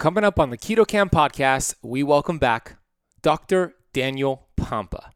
[0.00, 2.78] Coming up on the Keto Kamp podcast, we welcome back
[3.20, 3.74] Dr.
[3.92, 5.10] Daniel Pompa.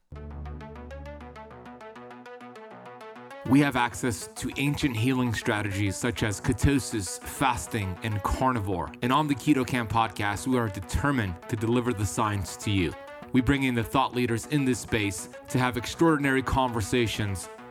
[3.49, 8.93] We have access to ancient healing strategies such as ketosis, fasting, and carnivore.
[9.01, 12.93] And on the Keto Kamp podcast, we are determined to deliver the science to you.
[13.33, 17.49] We bring in the thought leaders in this space to have extraordinary conversations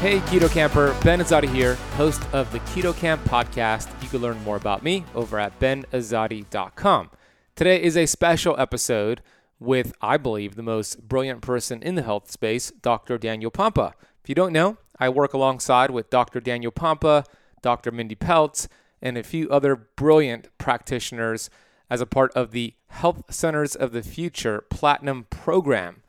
[0.00, 3.90] Hey, Keto Kamper, Ben Azadi here, host of the Keto Kamp podcast.
[4.02, 7.10] You can learn more about me over at benazadi.com.
[7.54, 9.20] Today is a special episode
[9.58, 13.18] with, I believe, the most brilliant person in the health space, Dr.
[13.18, 13.92] Daniel Pompa.
[14.22, 16.40] If you don't know, I work alongside with Dr.
[16.40, 17.26] Daniel Pompa,
[17.60, 17.90] Dr.
[17.90, 18.68] Mindy Pelz,
[19.02, 21.50] and a few other brilliant practitioners
[21.90, 25.99] as a part of the Health Centers of the Future Platinum Program.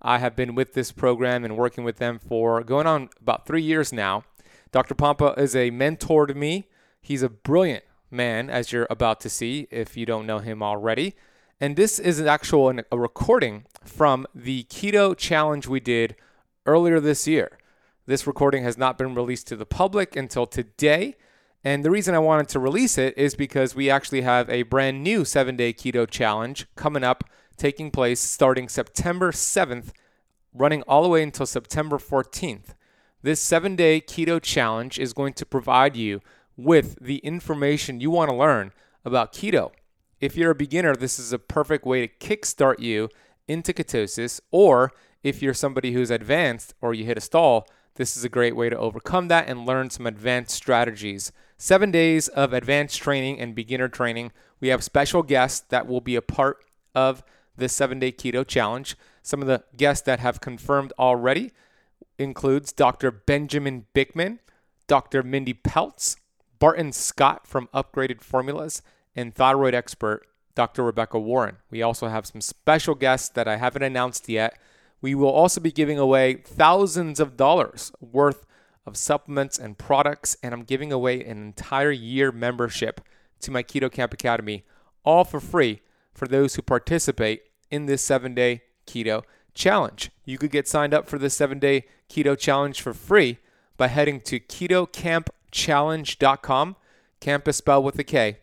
[0.00, 3.62] I have been with this program and working with them for going on about three
[3.62, 4.24] years now.
[4.70, 4.94] Dr.
[4.94, 6.68] Pompa is a mentor to me.
[7.00, 11.14] He's a brilliant man, as you're about to see if you don't know him already.
[11.60, 16.14] And this is an actual a recording from the keto challenge we did
[16.66, 17.58] earlier this year.
[18.06, 21.16] This recording has not been released to the public until today.
[21.64, 25.02] And the reason I wanted to release it is because we actually have a brand
[25.02, 27.24] new seven day keto challenge coming up
[27.58, 29.90] taking place starting September 7th,
[30.54, 32.74] running all the way until September 14th.
[33.22, 36.20] This seven day keto challenge is going to provide you
[36.56, 38.72] with the information you want to learn
[39.04, 39.72] about keto.
[40.20, 43.08] If you're a beginner, this is a perfect way to kickstart you
[43.46, 44.92] into ketosis, or
[45.22, 48.70] if you're somebody who's advanced or you hit a stall, this is a great way
[48.70, 51.32] to overcome that and learn some advanced strategies.
[51.56, 54.30] Seven days of advanced training and beginner training.
[54.60, 56.64] We have special guests that will be a part
[56.94, 57.24] of
[57.58, 58.96] this seven day keto challenge.
[59.22, 61.52] Some of the guests that have confirmed already
[62.18, 63.10] includes Dr.
[63.10, 64.38] Benjamin Bikman,
[64.86, 65.22] Dr.
[65.22, 66.16] Mindy Pelz,
[66.58, 68.82] Barton Scott from Upgraded Formulas,
[69.14, 70.82] and thyroid expert Dr.
[70.82, 71.56] Rebecca Warren.
[71.70, 74.58] We also have some special guests that I haven't announced yet.
[75.00, 78.44] We will also be giving away thousands of dollars worth
[78.84, 83.00] of supplements and products, and I'm giving away an entire year membership
[83.40, 84.64] to my Keto Kamp Academy,
[85.04, 85.80] all for free
[86.12, 89.22] for those who participate in this seven day keto
[89.54, 90.10] challenge.
[90.24, 93.38] You could get signed up for the seven day keto challenge for free
[93.76, 96.76] by heading to ketokampchallenge.com.
[97.20, 98.38] Camp is spelled with a K.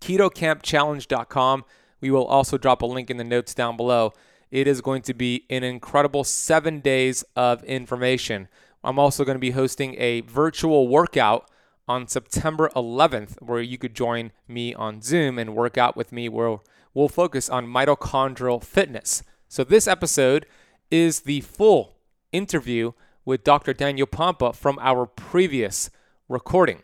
[0.00, 1.64] Ketokampchallenge.com.
[2.00, 4.12] We will also drop a link in the notes down below.
[4.50, 8.48] It is going to be an incredible seven days of information.
[8.84, 11.50] I'm also going to be hosting a virtual workout
[11.88, 16.28] on September 11th where you could join me on Zoom and work out with me
[16.28, 16.58] where
[16.96, 19.22] we'll focus on mitochondrial fitness.
[19.48, 20.46] So, this episode
[20.90, 21.98] is the full
[22.32, 22.92] interview
[23.24, 23.74] with Dr.
[23.74, 25.90] Daniel Pompa from our previous
[26.28, 26.82] recording.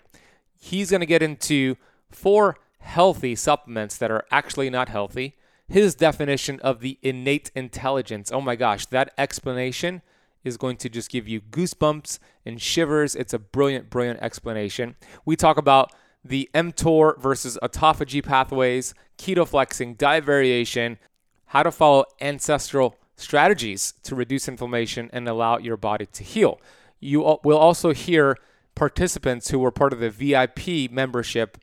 [0.54, 1.76] He's going to get into
[2.10, 5.36] four healthy supplements that are actually not healthy,
[5.66, 8.30] his definition of the innate intelligence.
[8.30, 10.02] Oh my gosh, that explanation
[10.44, 13.14] is going to just give you goosebumps and shivers.
[13.14, 14.96] It's a brilliant, brilliant explanation.
[15.24, 15.92] We talk about
[16.24, 20.98] the mTOR versus autophagy pathways, keto flexing, diet variation,
[21.46, 26.60] how to follow ancestral strategies to reduce inflammation and allow your body to heal.
[26.98, 28.36] You will also hear
[28.74, 31.58] participants who were part of the VIP membership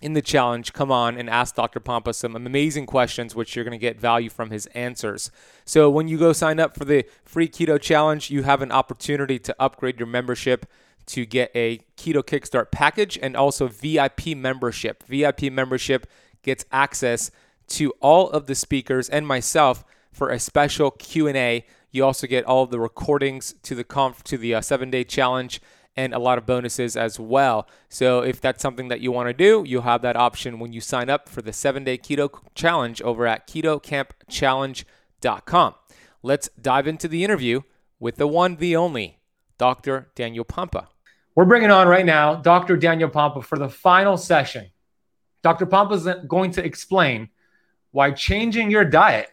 [0.00, 1.80] in the challenge come on and ask Dr.
[1.80, 5.30] Pompa some amazing questions, which you're going to get value from his answers.
[5.64, 9.38] So when you go sign up for the free keto challenge, you have an opportunity
[9.40, 10.66] to upgrade your membership
[11.08, 15.02] to get a Keto Kickstart package and also VIP membership.
[15.04, 16.06] VIP membership
[16.48, 17.30] gets access
[17.68, 21.66] to all of the speakers and myself for a special Q&A.
[21.90, 25.60] You also get all of the recordings to the conf- to the uh, 7-day challenge
[25.94, 27.68] and a lot of bonuses as well.
[27.90, 30.80] So if that's something that you want to do, you'll have that option when you
[30.80, 35.74] sign up for the 7-day keto challenge over at ketokampchallenge.com.
[36.22, 37.60] Let's dive into the interview
[38.00, 39.18] with the one the only
[39.58, 40.08] Dr.
[40.14, 40.86] Daniel Pompa.
[41.34, 42.78] We're bringing on right now Dr.
[42.78, 44.70] Daniel Pompa for the final session.
[45.42, 45.66] Dr.
[45.66, 47.28] Pompa is going to explain
[47.90, 49.30] why changing your diet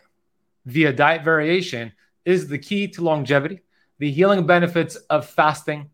[0.65, 1.91] via diet variation
[2.25, 3.61] is the key to longevity,
[3.99, 5.89] the healing benefits of fasting,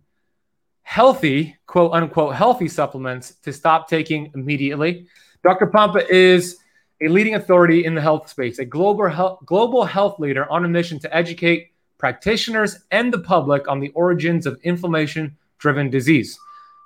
[0.83, 5.07] healthy, quote unquote, healthy supplements to stop taking immediately.
[5.43, 5.67] Dr.
[5.67, 6.57] Pompa is
[7.01, 10.67] a leading authority in the health space, a global health, global health leader on a
[10.67, 16.37] mission to educate practitioners and the public on the origins of inflammation driven disease.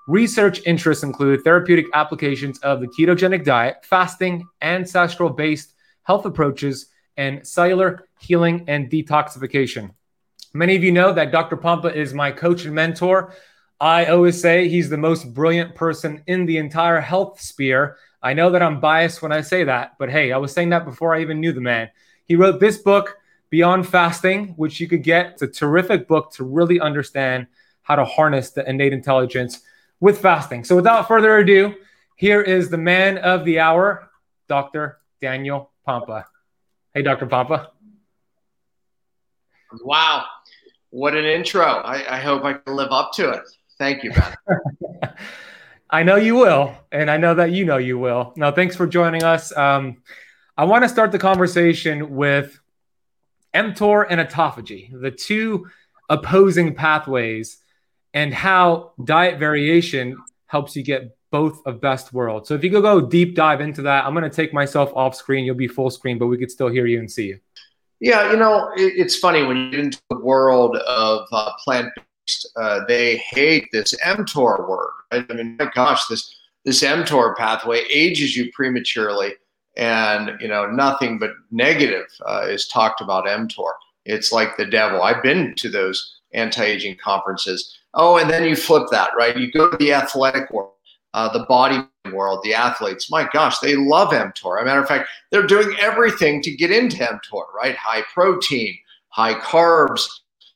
[0.07, 5.73] Research interests include therapeutic applications of the ketogenic diet, fasting, ancestral based
[6.03, 6.87] health approaches,
[7.17, 9.91] and cellular healing and detoxification.
[10.53, 11.57] Many of you know that Dr.
[11.57, 13.33] Pompa is my coach and mentor.
[13.81, 17.97] I always say he's the most brilliant person in the entire health sphere.
[18.21, 20.85] I know that I'm biased when I say that, but hey, I was saying that
[20.85, 21.89] before I even knew the man.
[22.25, 23.17] He wrote this book,
[23.49, 25.31] Beyond Fasting, which you could get.
[25.33, 27.47] It's a terrific book to really understand
[27.81, 29.61] how to harness the innate intelligence
[29.99, 30.63] with fasting.
[30.63, 31.75] So without further ado,
[32.15, 34.09] here is the man of the hour,
[34.47, 34.99] Dr.
[35.21, 36.25] Daniel Pompa.
[36.93, 37.27] Hey, Dr.
[37.27, 37.67] Pompa.
[39.81, 40.25] Wow.
[40.91, 41.65] What an intro.
[41.65, 43.43] I, I hope I can live up to it.
[43.77, 44.35] Thank you, Ben.
[45.89, 48.33] I know you will, and I know that you know you will.
[48.35, 49.55] Now, thanks for joining us.
[49.55, 50.01] Um,
[50.57, 52.59] I want to start the conversation with
[53.53, 55.67] mTOR and autophagy, the two
[56.09, 57.57] opposing pathways
[58.15, 60.17] and how diet variation
[60.47, 62.47] helps you get both of best worlds.
[62.47, 65.15] So if you could go deep dive into that, I'm going to take myself off
[65.15, 65.43] screen.
[65.43, 67.39] You'll be full screen, but we could still hear you and see you.
[67.99, 71.91] Yeah, you know, it, it's funny when you get into the world of uh, plant
[72.25, 74.91] based, uh, they hate this mTOR word.
[75.11, 75.25] Right?
[75.29, 76.33] I mean, my gosh, this
[76.63, 79.33] this mTOR pathway ages you prematurely,
[79.75, 83.73] and you know nothing but negative uh, is talked about mTOR.
[84.05, 85.01] It's like the devil.
[85.01, 89.37] I've been to those anti-aging conferences Oh, and then you flip that, right?
[89.37, 90.73] You go to the athletic world,
[91.13, 91.79] uh, the body
[92.11, 93.09] world, the athletes.
[93.09, 94.57] My gosh, they love mTOR.
[94.57, 97.75] As a matter of fact, they're doing everything to get into mTOR, right?
[97.75, 98.77] High protein,
[99.09, 100.05] high carbs,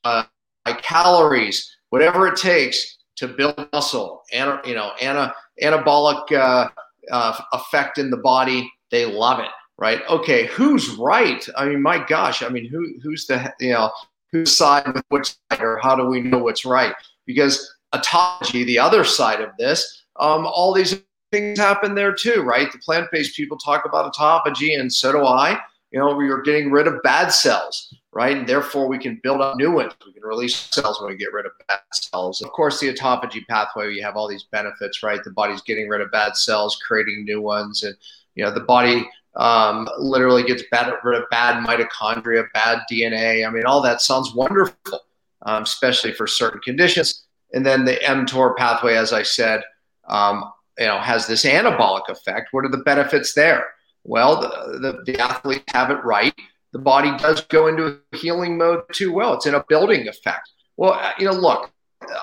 [0.03, 0.25] uh,
[0.68, 5.33] high calories, whatever it takes to build muscle, and you know, ana,
[5.63, 6.68] anabolic uh,
[7.12, 8.71] uh, effect in the body.
[8.92, 10.01] They love it, right?
[10.09, 11.45] Okay, who's right?
[11.57, 13.92] I mean, my gosh, I mean, who who's the you know
[14.31, 16.94] whose side with which side, or how do we know what's right?
[17.30, 21.00] Because autophagy, the other side of this, um, all these
[21.31, 22.72] things happen there too, right?
[22.72, 25.60] The plant-based people talk about autophagy, and so do I.
[25.92, 28.36] You know, we are getting rid of bad cells, right?
[28.36, 29.94] And therefore, we can build up new ones.
[30.08, 32.42] We can release cells when we get rid of bad cells.
[32.42, 35.24] Of course, the autophagy pathway, you have all these benefits, right?
[35.24, 37.96] The body's getting rid of bad cells, creating new ones, and
[38.34, 43.48] you know, the body um, literally gets bad, rid of bad mitochondria, bad DNA.
[43.48, 45.02] I mean, all that sounds wonderful
[45.44, 47.25] um, especially for certain conditions.
[47.53, 49.62] And then the mTOR pathway, as I said,
[50.07, 52.50] um, you know, has this anabolic effect.
[52.51, 53.68] What are the benefits there?
[54.03, 56.33] Well, the, the, the athletes have it right.
[56.71, 59.33] The body does go into a healing mode too well.
[59.33, 60.50] It's in a building effect.
[60.77, 61.71] Well, uh, you know, look,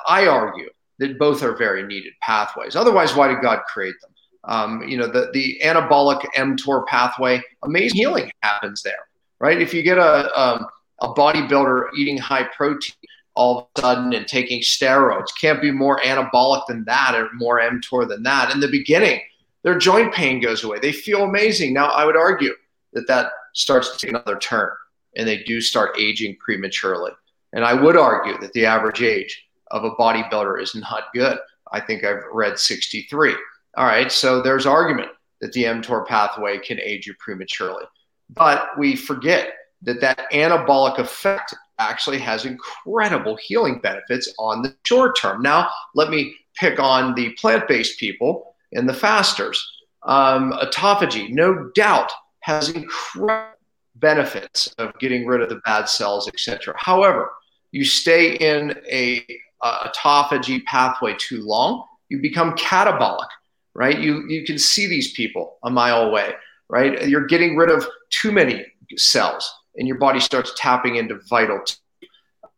[0.09, 2.77] I argue that both are very needed pathways.
[2.77, 4.11] Otherwise, why did God create them?
[4.45, 8.95] Um, you know, the, the anabolic mTOR pathway, amazing healing happens there,
[9.41, 9.61] right?
[9.61, 10.67] If you get a, um,
[11.01, 12.95] a bodybuilder eating high protein
[13.37, 15.27] all of a sudden and taking steroids.
[15.39, 18.53] Can't be more anabolic than that or more mTOR than that.
[18.53, 19.21] In the beginning,
[19.63, 20.79] their joint pain goes away.
[20.79, 21.73] They feel amazing.
[21.73, 22.55] Now, I would argue
[22.95, 24.71] that that starts to take another turn
[25.17, 27.13] and they do start aging prematurely.
[27.53, 31.39] And I would argue that the average age of a bodybuilder is not good.
[31.73, 33.35] I think I've read 63.
[33.77, 35.09] All right, so there's argument
[35.41, 37.85] that the mTOR pathway can age you prematurely.
[38.31, 39.53] But we forget
[39.83, 45.43] that that anabolic effect actually has incredible healing benefits on the short term.
[45.43, 49.65] Now, let me pick on the plant based people and the fasters.
[50.05, 52.11] Um, autophagy, no doubt,
[52.41, 53.57] has incredible
[53.97, 56.75] benefits of getting rid of the bad cells, etc.
[56.79, 57.31] However,
[57.73, 59.27] you stay in a,
[59.65, 63.27] autophagy pathway too long, you become catabolic,
[63.75, 63.99] right?
[63.99, 66.35] You you can see these people a mile away,
[66.69, 67.09] right?
[67.09, 68.65] You're getting rid of too many
[68.97, 71.61] cells and your body starts tapping into vital.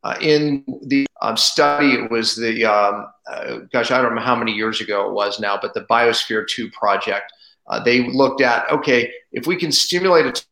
[0.04, 4.36] Uh, in the um, study, it was the um, uh, gosh, I don't know how
[4.36, 7.32] many years ago it was now, but the Biosphere 2 project.
[7.66, 10.42] Uh, they looked at okay, if we can stimulate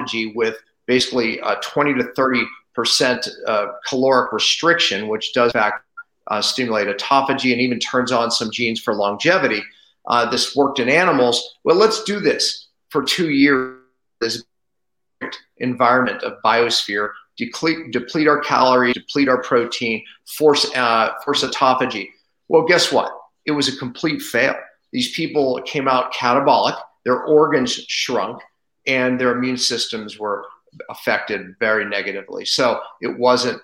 [0.00, 0.56] autophagy with
[0.86, 2.44] basically 20 to 30
[2.78, 5.84] percent uh, caloric restriction, which does in fact
[6.28, 9.60] uh, stimulate autophagy and even turns on some genes for longevity.
[10.06, 11.56] Uh, this worked in animals.
[11.64, 14.44] Well, let's do this for two years
[15.58, 22.10] environment of biosphere, deplete, deplete our calories, deplete our protein, force, uh, force autophagy.
[22.48, 23.12] Well, guess what?
[23.46, 24.54] It was a complete fail.
[24.92, 28.40] These people came out catabolic, their organs shrunk,
[28.86, 30.44] and their immune systems were
[30.90, 32.44] affected very negatively.
[32.44, 33.60] So it wasn't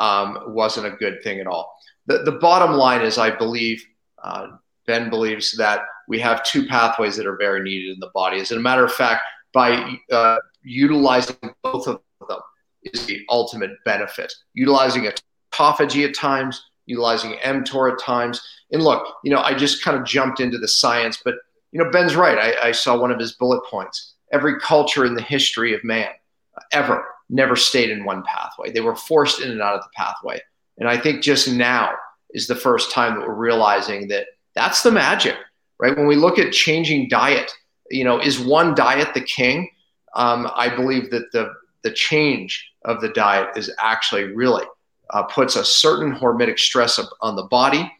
[0.00, 1.76] um, wasn't a good thing at all.
[2.06, 3.84] The, the bottom line is, I believe
[4.22, 4.46] uh,
[4.86, 8.40] Ben believes that we have two pathways that are very needed in the body.
[8.40, 9.22] As a matter of fact,
[9.52, 10.36] by uh,
[10.68, 12.38] utilizing both of them
[12.82, 14.32] is the ultimate benefit.
[14.54, 15.10] Utilizing
[15.52, 18.40] autophagy at times, utilizing mTOR at times.
[18.72, 21.34] And look, you know, I just kind of jumped into the science, but
[21.72, 22.38] you know, Ben's right.
[22.38, 24.14] I, I saw one of his bullet points.
[24.32, 26.08] Every culture in the history of man
[26.56, 28.70] uh, ever never stayed in one pathway.
[28.70, 30.40] They were forced in and out of the pathway.
[30.78, 31.92] And I think just now
[32.30, 35.36] is the first time that we're realizing that that's the magic,
[35.78, 35.96] right?
[35.96, 37.50] When we look at changing diet,
[37.90, 39.70] you know, is one diet the king?
[40.18, 44.64] Um, I believe that the the change of the diet is actually really
[45.10, 47.90] uh, puts a certain hormetic stress on the body,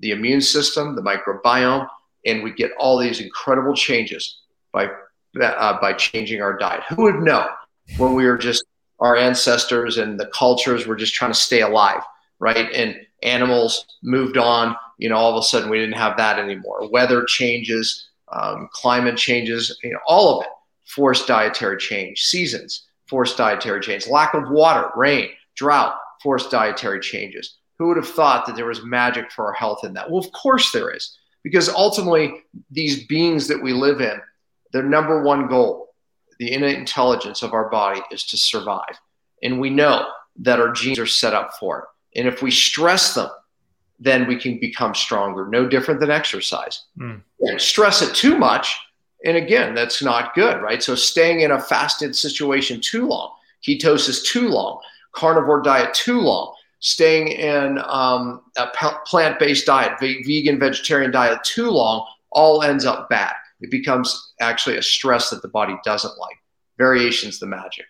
[0.00, 1.86] the immune system, the microbiome,
[2.24, 4.38] and we get all these incredible changes
[4.72, 4.88] by
[5.40, 6.82] uh, by changing our diet.
[6.88, 7.46] Who would know
[7.98, 8.64] when we were just
[9.00, 12.00] our ancestors and the cultures were just trying to stay alive,
[12.38, 12.72] right?
[12.72, 14.74] And animals moved on.
[14.96, 16.88] You know, all of a sudden we didn't have that anymore.
[16.88, 20.50] Weather changes, um, climate changes, you know, all of it
[20.86, 22.22] forced dietary change.
[22.22, 24.06] Seasons forced dietary change.
[24.06, 27.58] Lack of water, rain, drought forced dietary changes.
[27.78, 30.10] Who would have thought that there was magic for our health in that?
[30.10, 34.20] Well, of course there is, because ultimately these beings that we live in,
[34.72, 35.94] their number one goal,
[36.38, 38.98] the innate intelligence of our body, is to survive,
[39.42, 40.06] and we know
[40.40, 42.18] that our genes are set up for it.
[42.18, 43.30] And if we stress them,
[43.98, 45.46] then we can become stronger.
[45.46, 46.84] No different than exercise.
[46.98, 47.22] Mm.
[47.58, 48.78] Stress it too much,
[49.24, 50.82] and again, that's not good, right?
[50.82, 53.32] So staying in a fasted situation too long,
[53.66, 54.80] ketosis too long,
[55.12, 58.68] carnivore diet too long, staying in um, a
[59.06, 63.32] plant-based diet, vegan, vegetarian diet too long, all ends up bad.
[63.60, 66.36] It becomes actually a stress that the body doesn't like.
[66.78, 67.86] Variation's the magic.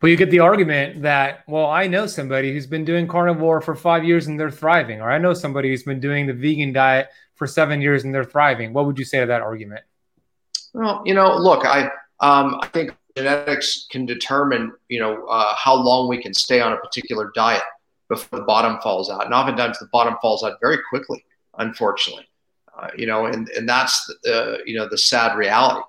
[0.00, 3.74] But you get the argument that, well, I know somebody who's been doing carnivore for
[3.74, 7.08] five years and they're thriving, or I know somebody who's been doing the vegan diet
[7.34, 8.72] for seven years and they're thriving.
[8.72, 9.82] What would you say to that argument?
[10.72, 11.84] Well, you know, look, I
[12.20, 16.72] um, I think genetics can determine, you know, uh, how long we can stay on
[16.72, 17.62] a particular diet
[18.08, 21.24] before the bottom falls out, and oftentimes the bottom falls out very quickly,
[21.58, 22.26] unfortunately.
[22.78, 25.82] Uh, you know, and and that's the you know the sad reality.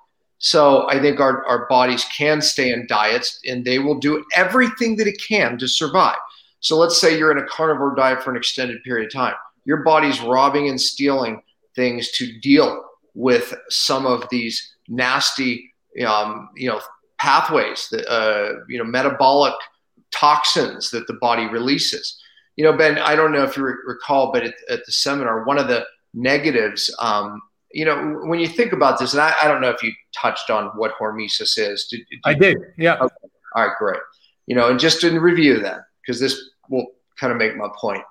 [0.44, 4.96] So I think our, our bodies can stay in diets and they will do everything
[4.96, 6.18] that it can to survive.
[6.62, 9.36] So let's say you're in a carnivore diet for an extended period of time.
[9.66, 11.44] Your body's robbing and stealing
[11.76, 12.84] things to deal
[13.14, 15.74] with some of these nasty,
[16.06, 16.82] um, you know,
[17.20, 19.54] pathways, that, uh, you know, metabolic
[20.12, 22.20] toxins that the body releases.
[22.56, 25.58] You know, Ben, I don't know if you recall, but at, at the seminar, one
[25.58, 27.42] of the negatives um,
[27.74, 30.50] you know, when you think about this, and I, I don't know if you touched
[30.50, 31.88] on what hormesis is.
[31.90, 32.58] Did, did I did.
[32.78, 32.96] Yeah.
[32.96, 33.16] Okay.
[33.56, 34.00] All right, great.
[34.48, 36.88] You know, and just in review then, because this will
[37.20, 38.04] kind of make my point.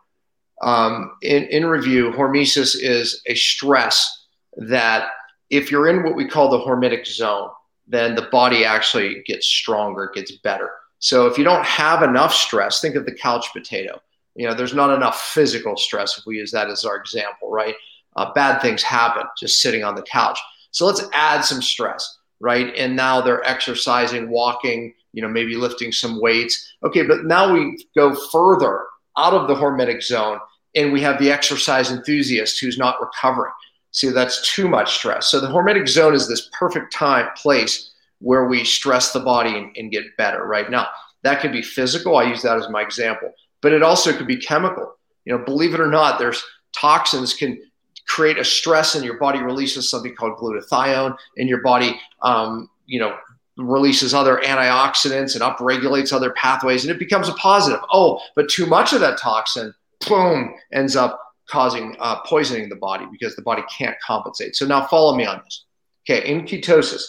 [0.62, 4.19] Um, in, in review, hormesis is a stress
[4.56, 5.10] that
[5.50, 7.50] if you're in what we call the hormetic zone,
[7.86, 10.70] then the body actually gets stronger, gets better.
[10.98, 14.00] So if you don't have enough stress, think of the couch potato.
[14.36, 17.74] You know, there's not enough physical stress if we use that as our example, right?
[18.16, 20.38] uh, bad things happen just sitting on the couch.
[20.70, 22.74] So let's add some stress, right?
[22.76, 26.74] And now they're exercising, walking, you know, maybe lifting some weights.
[26.84, 28.84] Okay, but now we go further
[29.16, 30.38] out of the hormetic zone
[30.74, 33.52] and we have the exercise enthusiast who's not recovering.
[33.92, 35.30] See, that's too much stress.
[35.30, 39.74] So the hormetic zone is this perfect time place where we stress the body and,
[39.76, 40.70] and get better, right?
[40.70, 40.88] Now,
[41.22, 42.16] that could be physical.
[42.16, 44.94] I use that as my example, but it also could be chemical.
[45.24, 46.42] You know, believe it or not, there's
[46.72, 47.60] toxins can
[48.06, 52.98] create a stress and your body releases something called glutathione and your body um, you
[52.98, 53.16] know
[53.56, 58.66] releases other antioxidants and upregulates other pathways and it becomes a positive oh but too
[58.66, 59.72] much of that toxin
[60.08, 64.86] boom ends up causing uh, poisoning the body because the body can't compensate so now
[64.86, 65.64] follow me on this
[66.08, 67.02] okay in ketosis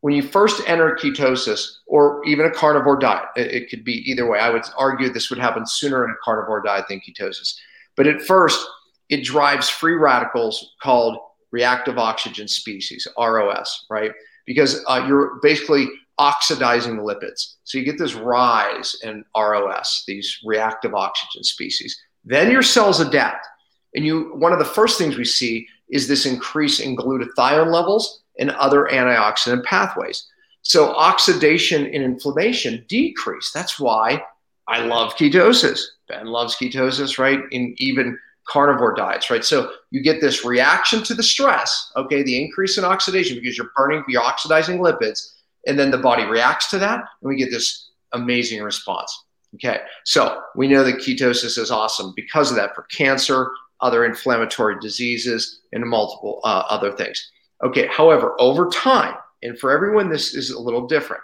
[0.00, 4.28] when you first enter ketosis or even a carnivore diet it, it could be either
[4.28, 7.56] way i would argue this would happen sooner in a carnivore diet than ketosis
[7.96, 8.66] but at first
[9.08, 11.18] it drives free radicals called
[11.52, 14.10] reactive oxygen species, ROS, right?
[14.46, 15.86] Because uh, you're basically
[16.18, 17.56] oxidizing the lipids.
[17.64, 22.00] So you get this rise in ROS, these reactive oxygen species.
[22.24, 23.46] Then your cells adapt.
[23.94, 28.22] And you one of the first things we see is this increase in glutathione levels
[28.38, 30.26] and other antioxidant pathways.
[30.62, 33.50] So oxidation and inflammation decrease.
[33.52, 34.22] That's why
[34.68, 35.80] I love ketosis.
[36.08, 37.40] Ben loves ketosis, right?
[37.50, 38.18] In even
[38.48, 39.44] carnivore diets, right?
[39.44, 43.70] So you get this reaction to the stress, okay, the increase in oxidation because you're
[43.76, 45.32] burning, you're oxidizing lipids,
[45.66, 49.24] and then the body reacts to that, and we get this amazing response.
[49.54, 53.50] Okay, so we know that ketosis is awesome because of that for cancer,
[53.82, 57.30] other inflammatory diseases, and multiple uh, other things.
[57.62, 61.22] Okay, however, over time, and for everyone, this is a little different.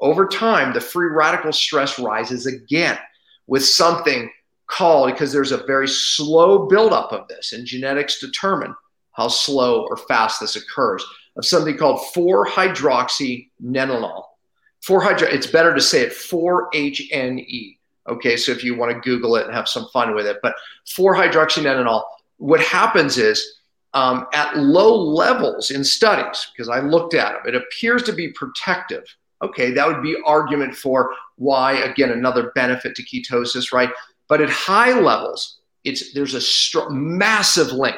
[0.00, 2.98] Over time, the free radical stress rises again
[3.46, 4.30] with something
[4.68, 8.74] called, because there's a very slow buildup of this, and genetics determine
[9.12, 11.04] how slow or fast this occurs,
[11.36, 14.22] of something called 4 hydroxynonenal.
[14.82, 17.77] 4 hydro, it's better to say it 4-HNE.
[18.08, 20.54] Okay, so if you want to Google it and have some fun with it, but
[20.94, 22.02] 4 hydroxynonenal,
[22.38, 23.58] what happens is
[23.94, 28.28] um, at low levels in studies, because I looked at them, it appears to be
[28.32, 29.04] protective.
[29.42, 33.90] Okay, that would be argument for why, again, another benefit to ketosis, right?
[34.28, 37.96] But at high levels, it's there's a str- massive link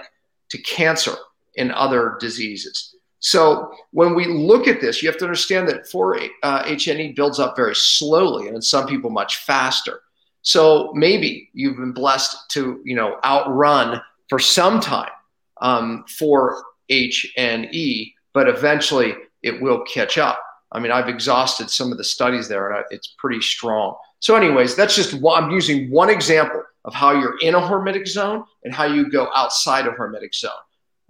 [0.50, 1.14] to cancer
[1.56, 2.94] and other diseases.
[3.20, 7.54] So when we look at this, you have to understand that 4-HNE uh, builds up
[7.54, 10.00] very slowly, and in some people much faster.
[10.42, 15.10] So maybe you've been blessed to, you know, outrun for some time
[15.60, 20.40] um, 4-HNE, but eventually it will catch up.
[20.72, 23.96] I mean, I've exhausted some of the studies there, and it's pretty strong.
[24.20, 28.06] So, anyways, that's just one, I'm using one example of how you're in a hormetic
[28.06, 30.50] zone and how you go outside a hormetic zone.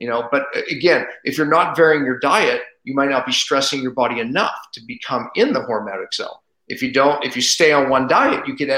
[0.00, 3.32] You know, but uh, again, if you're not varying your diet, you might not be
[3.32, 6.28] stressing your body enough to become in the hormetic zone.
[6.68, 8.70] If you don't, if you stay on one diet, you can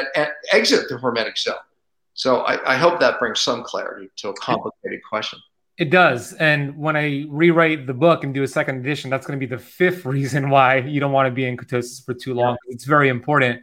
[0.51, 1.55] exit the hormetic zone.
[2.15, 5.39] So I, I hope that brings some clarity to a complicated question.
[5.79, 6.33] It does.
[6.35, 9.51] And when I rewrite the book and do a second edition, that's going to be
[9.51, 12.57] the fifth reason why you don't want to be in ketosis for too long.
[12.67, 12.75] Yeah.
[12.75, 13.63] It's very important.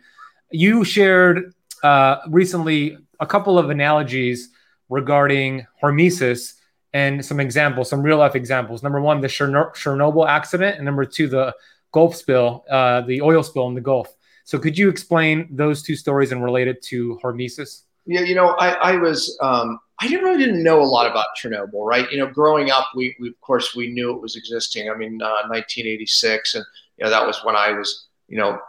[0.51, 4.49] You shared uh, recently a couple of analogies
[4.87, 6.53] regarding hormesis
[6.93, 8.81] and some examples, some real life examples.
[8.83, 11.55] Number one, the Chernobyl accident, and number two, the
[11.91, 14.13] Gulf spill, uh, the oil spill in the Gulf.
[14.43, 17.83] So, could you explain those two stories and relate it to hormesis?
[18.05, 21.27] Yeah, you know, I, I was um, I didn't really didn't know a lot about
[21.37, 22.09] Chernobyl, right?
[22.11, 24.89] You know, growing up, we, we of course we knew it was existing.
[24.89, 26.65] I mean, uh, 1986, and
[26.97, 28.59] you know that was when I was you know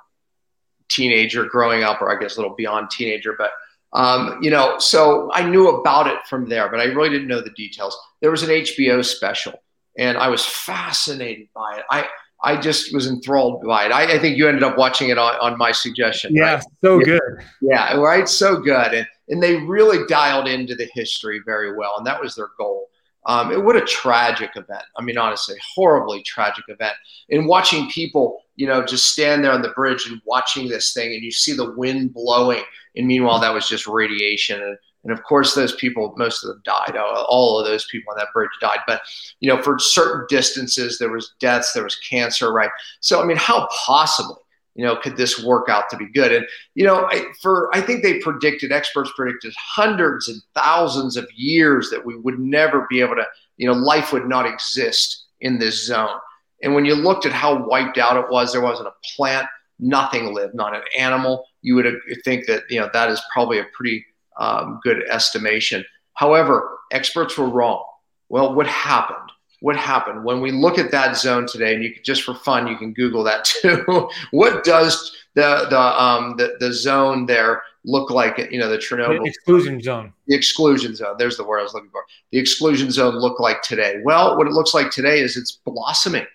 [0.91, 3.53] teenager growing up, or I guess a little beyond teenager, but
[3.93, 7.41] um, you know, so I knew about it from there, but I really didn't know
[7.41, 7.97] the details.
[8.21, 9.55] There was an HBO special,
[9.99, 11.85] and I was fascinated by it.
[11.91, 12.09] I
[12.43, 13.93] I just was enthralled by it.
[13.93, 16.35] I, I think you ended up watching it on, on my suggestion.
[16.35, 16.65] Yeah, right?
[16.83, 17.05] so yeah.
[17.05, 17.21] good.
[17.61, 18.29] Yeah, right.
[18.29, 22.35] So good, and and they really dialed into the history very well, and that was
[22.35, 22.89] their goal.
[23.27, 24.85] Um, it, what a tragic event.
[24.97, 26.95] I mean, honestly, horribly tragic event.
[27.29, 31.13] And watching people, you know, just stand there on the bridge and watching this thing,
[31.13, 32.63] and you see the wind blowing,
[32.97, 34.63] and meanwhile, that was just radiation.
[34.63, 36.97] And, and of course, those people, most of them died.
[36.97, 38.81] All of those people on that bridge died.
[38.87, 39.01] But,
[39.41, 42.71] you know, for certain distances, there was deaths, there was cancer, right?
[43.01, 44.37] So, I mean, how possibly
[44.75, 46.33] you know, could this work out to be good?
[46.33, 51.29] And you know, I, for I think they predicted, experts predicted hundreds and thousands of
[51.35, 55.59] years that we would never be able to, you know, life would not exist in
[55.59, 56.19] this zone.
[56.63, 59.47] And when you looked at how wiped out it was, there wasn't a plant,
[59.79, 61.45] nothing lived, not an animal.
[61.63, 61.93] You would uh,
[62.25, 64.05] think that you know that is probably a pretty
[64.41, 65.85] um, good estimation.
[66.15, 67.85] However, experts were wrong.
[68.29, 69.31] Well, what happened?
[69.61, 70.25] what happened?
[70.25, 72.93] When we look at that zone today and you can just for fun you can
[72.93, 74.09] google that too.
[74.31, 78.39] What does the the um the, the zone there look like?
[78.51, 80.13] You know the chernobyl the exclusion zone.
[80.27, 81.17] The exclusion zone.
[81.19, 82.05] There's the word i was looking for.
[82.33, 83.97] The exclusion zone look like today?
[84.03, 86.27] Well what it looks like today is it's blossoming.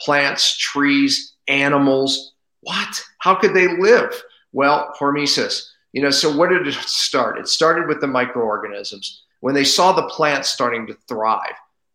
[0.00, 2.34] Plants trees animals.
[2.62, 3.00] What?
[3.18, 4.20] How could they live?
[4.52, 9.54] Well hormesis you know so where did it start it started with the microorganisms when
[9.54, 11.54] they saw the plants starting to thrive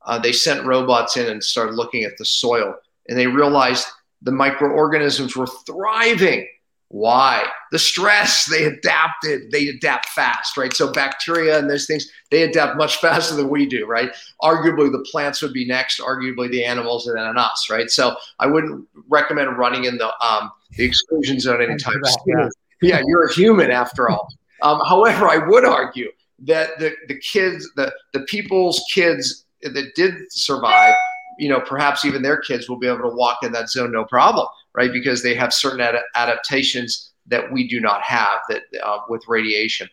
[0.10, 2.76] uh, they sent robots in and started looking at the soil,
[3.08, 3.88] and they realized
[4.22, 6.48] the microorganisms were thriving.
[6.88, 7.46] Why?
[7.72, 8.48] The stress.
[8.50, 9.52] They adapted.
[9.52, 10.74] They adapt fast, right?
[10.74, 14.10] So bacteria and those things, they adapt much faster than we do, right?
[14.42, 16.00] Arguably, the plants would be next.
[16.00, 17.92] Arguably, the animals, and then us, right?
[17.92, 22.50] So I wouldn't recommend running in the um, the exclusion zone anytime soon.
[22.82, 24.30] Yeah, you're a human after all.
[24.62, 26.10] Um, however, I would argue
[26.48, 30.96] that the the kids, the the people's kids that did survive,
[31.38, 34.06] you know, perhaps even their kids will be able to walk in that zone no
[34.06, 34.92] problem, right?
[34.92, 39.88] Because they have certain ad- adaptations that we do not have that uh, with radiation.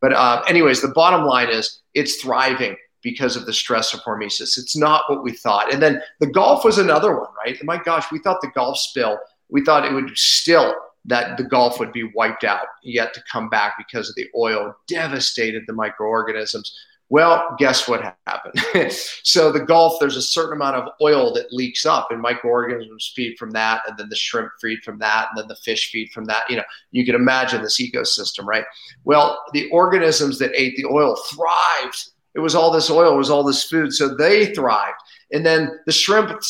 [0.00, 4.58] But uh, anyways, the bottom line is it's thriving because of the stress of hormesis.
[4.58, 5.72] It's not what we thought.
[5.72, 7.56] And then the Gulf was another one, right?
[7.64, 10.74] My gosh, we thought the Gulf spill, we thought it would still
[11.06, 14.74] that the Gulf would be wiped out, yet to come back because of the oil
[14.86, 16.74] devastated the microorganisms.
[17.08, 18.92] Well, guess what happened?
[19.24, 23.36] so the Gulf, there's a certain amount of oil that leaks up, and microorganisms feed
[23.36, 26.24] from that, and then the shrimp feed from that, and then the fish feed from
[26.26, 26.48] that.
[26.48, 28.64] You know, you can imagine this ecosystem, right?
[29.02, 33.30] Well, the organisms that ate the oil thrived It was all this oil, it was
[33.30, 33.92] all this food.
[33.92, 35.00] So they thrived.
[35.32, 36.40] And then the shrimp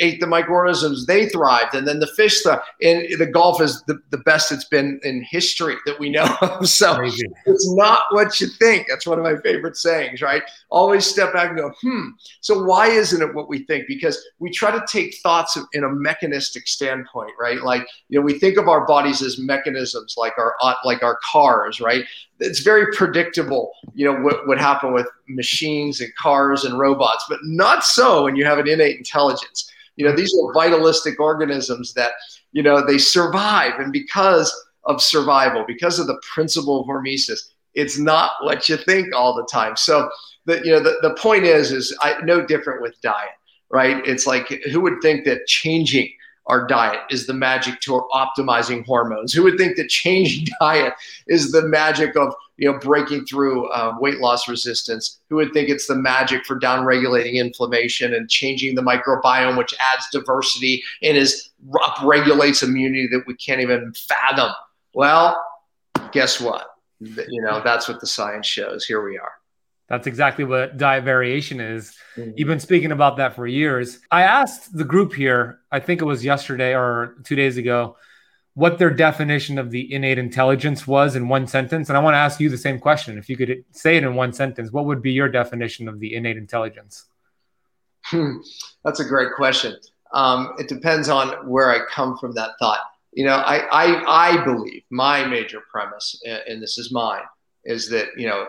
[0.00, 1.74] ate the microorganisms, they thrived.
[1.74, 5.24] And then the fish, the, and the Gulf is the, the best it's been in
[5.28, 6.68] history that we know of.
[6.78, 7.26] So Crazy.
[7.46, 8.86] it's not what you think.
[8.88, 10.42] That's one of my favorite sayings, right?
[10.70, 12.10] Always step back and go, hmm.
[12.40, 13.86] So why isn't it what we think?
[13.88, 17.62] Because we try to take thoughts in a mechanistic standpoint, right?
[17.62, 21.80] Like, you know, we think of our bodies as mechanisms, like our, like our cars,
[21.80, 22.04] right?
[22.40, 27.40] It's very predictable, you know, what would happen with machines and cars and robots, but
[27.42, 29.70] not so when you have an innate intelligence.
[29.96, 32.12] You know, these are vitalistic organisms that,
[32.52, 33.80] you know, they survive.
[33.80, 34.52] And because
[34.84, 37.40] of survival, because of the principle of hormesis,
[37.74, 39.76] it's not what you think all the time.
[39.76, 40.08] So
[40.46, 43.30] the, you know, the, the point is, is I, no different with diet,
[43.70, 44.06] right?
[44.06, 46.10] It's like, who would think that changing
[46.48, 49.32] our diet is the magic to optimizing hormones.
[49.32, 50.94] Who would think that changing diet
[51.26, 55.20] is the magic of you know breaking through uh, weight loss resistance?
[55.28, 60.06] Who would think it's the magic for downregulating inflammation and changing the microbiome, which adds
[60.10, 64.50] diversity and is upregulates immunity that we can't even fathom?
[64.94, 65.40] Well,
[66.12, 66.66] guess what?
[67.00, 68.84] You know that's what the science shows.
[68.84, 69.32] Here we are.
[69.88, 71.96] That's exactly what diet variation is.
[72.16, 72.32] Mm-hmm.
[72.36, 74.00] You've been speaking about that for years.
[74.10, 77.96] I asked the group here, I think it was yesterday or two days ago,
[78.52, 81.88] what their definition of the innate intelligence was in one sentence.
[81.88, 83.16] And I want to ask you the same question.
[83.16, 86.14] If you could say it in one sentence, what would be your definition of the
[86.14, 87.04] innate intelligence?
[88.04, 88.38] Hmm.
[88.84, 89.76] That's a great question.
[90.12, 92.80] Um, it depends on where I come from that thought.
[93.12, 97.22] You know, I, I, I believe my major premise, and this is mine,
[97.64, 98.46] is that you know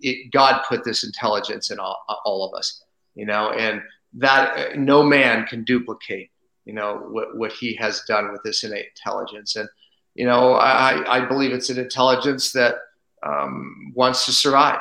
[0.00, 3.82] it, God put this intelligence in all, all of us, you know, and
[4.14, 6.30] that no man can duplicate,
[6.64, 9.68] you know, what, what He has done with this innate intelligence, and
[10.14, 12.74] you know, I, I believe it's an intelligence that
[13.22, 14.80] um, wants to survive,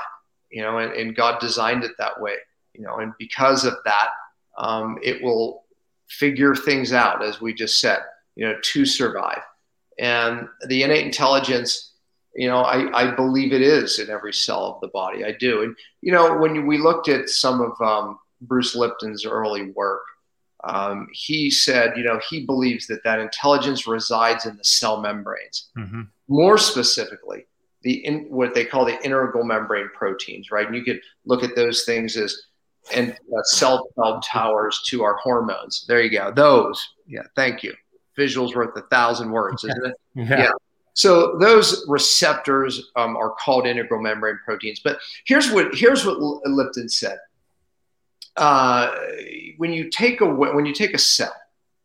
[0.50, 2.34] you know, and, and, God designed it that way,
[2.74, 4.10] you know, and because of that,
[4.58, 5.66] um, it will
[6.08, 8.00] figure things out, as we just said,
[8.36, 9.42] you know, to survive,
[10.00, 11.87] and the innate intelligence
[12.38, 15.26] you know, I, I believe it is in every cell of the body.
[15.26, 15.63] I do.
[15.63, 20.04] And, you know, when we looked at some of um, Bruce Lipton's early work,
[20.63, 25.69] um, he said, you know, he believes that that intelligence resides in the cell membranes.
[25.76, 26.04] Mm-hmm.
[26.28, 27.47] More specifically,
[27.82, 30.67] the in, what they call the integral membrane proteins, right?
[30.67, 32.36] And you could look at those things as
[32.93, 33.89] and uh, cell
[34.23, 35.86] towers to our hormones.
[35.88, 36.32] There you go.
[36.32, 37.23] Those, yeah.
[37.36, 37.73] Thank you.
[38.17, 39.95] Visuals worth a thousand words, isn't it?
[40.15, 40.43] yeah.
[40.43, 40.52] yeah.
[40.98, 44.80] So those receptors um, are called integral membrane proteins.
[44.80, 47.20] But here's what here's what Lipton said.
[48.36, 48.96] Uh,
[49.58, 51.36] when you take a when you take a cell,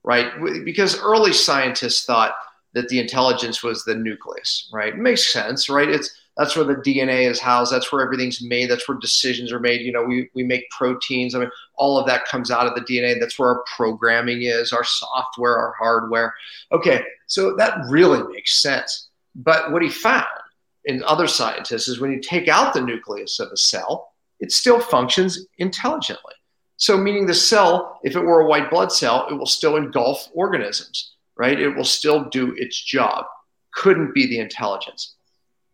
[0.03, 0.33] right?
[0.65, 2.33] Because early scientists thought
[2.73, 4.95] that the intelligence was the nucleus, right?
[4.95, 5.91] It makes sense, right?
[5.91, 7.73] It's that's where the DNA is housed.
[7.73, 8.71] That's where everything's made.
[8.71, 9.83] That's where decisions are made.
[9.83, 11.35] You know, we, we make proteins.
[11.35, 13.21] I mean, all of that comes out of the DNA.
[13.21, 16.35] That's where our programming is, our software, our hardware.
[16.73, 19.09] Okay, so that really makes sense.
[19.35, 20.27] But what he found
[20.87, 24.81] in other scientists is when you take out the nucleus of a cell, it still
[24.81, 26.35] functions intelligently.
[26.79, 30.29] So, meaning the cell, if it were a white blood cell, it will still engulf
[30.35, 31.61] organisms, right?
[31.61, 33.27] It will still do its job.
[33.73, 35.15] Couldn't be the intelligence.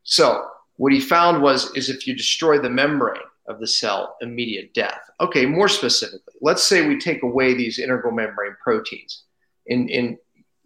[0.08, 4.72] So, what he found was is if you destroy the membrane of the cell, immediate
[4.72, 5.00] death.
[5.20, 9.24] Okay, more specifically, let's say we take away these integral membrane proteins
[9.68, 10.16] and, and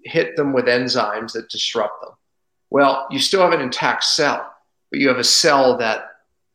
[0.05, 2.13] hit them with enzymes that disrupt them.
[2.71, 4.49] Well, you still have an intact cell,
[4.91, 6.05] but you have a cell that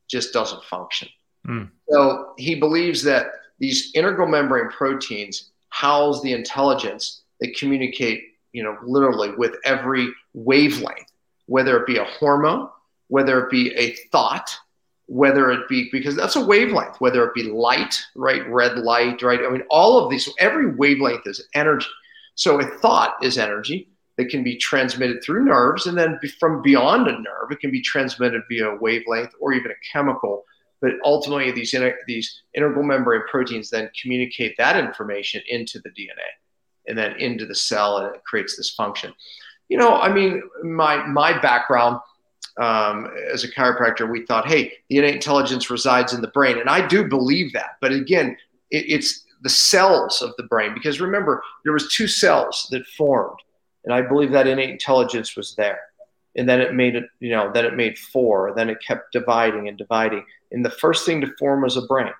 [0.09, 1.09] just doesn't function.
[1.45, 1.69] Mm.
[1.89, 3.27] So he believes that
[3.59, 8.23] these integral membrane proteins house the intelligence that communicate,
[8.53, 11.11] you know, literally with every wavelength,
[11.47, 12.69] whether it be a hormone,
[13.07, 14.55] whether it be a thought,
[15.07, 19.39] whether it be because that's a wavelength, whether it be light, right, red light, right.
[19.39, 21.87] I mean, all of these, every wavelength is energy.
[22.35, 27.07] So a thought is energy that can be transmitted through nerves, and then from beyond
[27.07, 30.43] a nerve, it can be transmitted via a wavelength or even a chemical.
[30.81, 36.27] But ultimately, these inter- these integral membrane proteins then communicate that information into the DNA,
[36.87, 39.13] and then into the cell, and it creates this function.
[39.69, 41.99] You know, I mean, my my background
[42.59, 46.69] um, as a chiropractor, we thought, hey, the innate intelligence resides in the brain, and
[46.69, 47.77] I do believe that.
[47.81, 48.35] But again,
[48.71, 50.73] it, it's the cells of the brain.
[50.73, 53.39] Because remember there was two cells that formed.
[53.85, 55.79] And i believe that innate intelligence was there.
[56.35, 58.53] And then it made it you know then it made four.
[58.55, 60.25] Then it kept dividing and dividing.
[60.51, 62.11] And the first thing to form was a brain.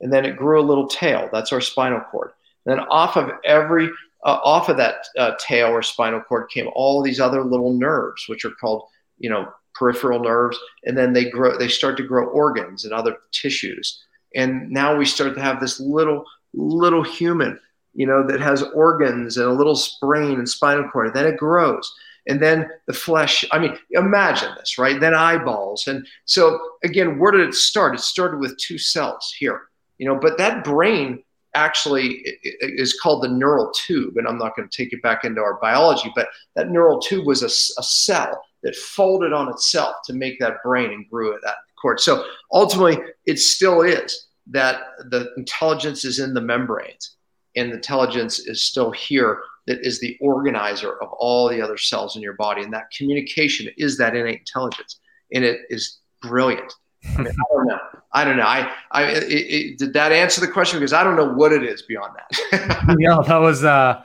[0.00, 1.28] And then it grew a little tail.
[1.30, 2.30] That's our spinal cord.
[2.64, 3.90] And then off of every
[4.24, 8.28] uh, off of that uh, tail or spinal cord came all these other little nerves
[8.28, 8.84] which are called
[9.18, 11.56] you know peripheral nerves, and then they grow.
[11.56, 14.04] They start to grow organs and other tissues,
[14.36, 17.58] and now we start to have this little little human,
[17.94, 21.14] you know, that has organs and a little brain and spinal cord.
[21.14, 21.90] Then it grows,
[22.28, 23.42] and then the flesh.
[23.52, 25.00] I mean, imagine this, right?
[25.00, 27.94] Then eyeballs, and so again, where did it start?
[27.94, 29.62] It started with two cells here,
[29.96, 34.16] you know, but that brain actually is called the neural tube.
[34.16, 37.26] And I'm not going to take it back into our biology, but that neural tube
[37.26, 37.46] was a,
[37.80, 42.00] a cell that folded on itself to make that brain and grew at that cord.
[42.00, 47.16] So ultimately, it still is that the intelligence is in the membranes
[47.56, 52.16] and the intelligence is still here that is the organizer of all the other cells
[52.16, 52.62] in your body.
[52.62, 54.98] And that communication is that innate intelligence.
[55.32, 56.72] And it is brilliant.
[57.16, 57.78] I, mean, I don't know.
[58.12, 58.42] I don't know.
[58.42, 61.62] I, I it, it, did that answer the question because I don't know what it
[61.62, 62.96] is beyond that.
[62.98, 64.02] yeah, that was uh,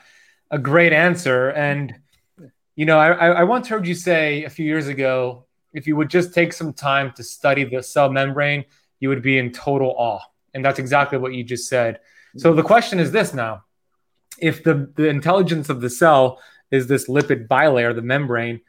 [0.51, 1.49] a great answer.
[1.49, 1.93] And
[2.75, 6.09] you know, I, I once heard you say a few years ago, if you would
[6.09, 8.65] just take some time to study the cell membrane,
[8.99, 10.21] you would be in total awe.
[10.53, 11.99] And that's exactly what you just said.
[12.37, 13.63] So the question is this now:
[14.39, 16.39] if the the intelligence of the cell
[16.71, 18.61] is this lipid bilayer, the membrane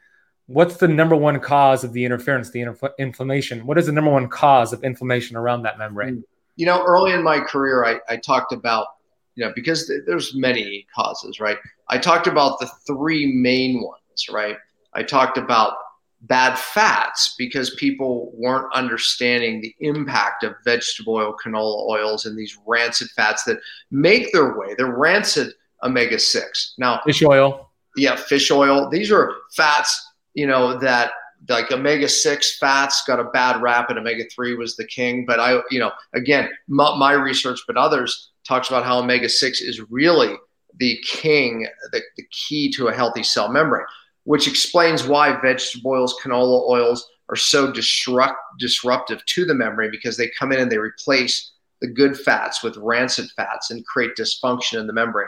[0.47, 3.65] what's the number one cause of the interference, the inf- inflammation?
[3.65, 6.17] What is the number one cause of inflammation around that membrane?
[6.17, 6.23] Mm.
[6.55, 8.87] You know, early in my career, I, I talked about,
[9.35, 11.57] you know, because th- there's many causes, right?
[11.89, 14.57] I talked about the three main ones, right?
[14.93, 15.73] I talked about
[16.21, 22.57] bad fats because people weren't understanding the impact of vegetable oil, canola oils, and these
[22.65, 23.59] rancid fats that
[23.91, 24.73] make their way.
[24.75, 26.73] They're rancid omega 6.
[26.77, 27.69] Now, fish oil.
[27.95, 28.89] Yeah, fish oil.
[28.89, 31.11] These are fats you know that
[31.49, 35.39] like omega 6 fats got a bad rap and omega 3 was the king but
[35.39, 39.81] i you know again my, my, research but others talks about how omega 6 is
[39.89, 40.35] really
[40.77, 43.85] the king the, the key to a healthy cell membrane
[44.23, 50.15] which explains why vegetable oils canola oils are so disrupt, disruptive to the membrane because
[50.15, 54.79] they come in and they replace the good fats with rancid fats and create dysfunction
[54.79, 55.27] in the membrane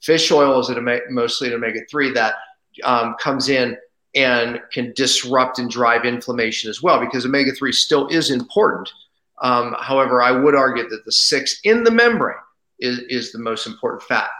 [0.00, 2.34] fish oil is at mostly an omega 3 that
[2.84, 3.76] um, comes in
[4.14, 8.90] and can disrupt and drive inflammation as well because omega 3 still is important.
[9.42, 12.38] Um, however, I would argue that the six in the membrane
[12.80, 14.30] is, is the most important fat.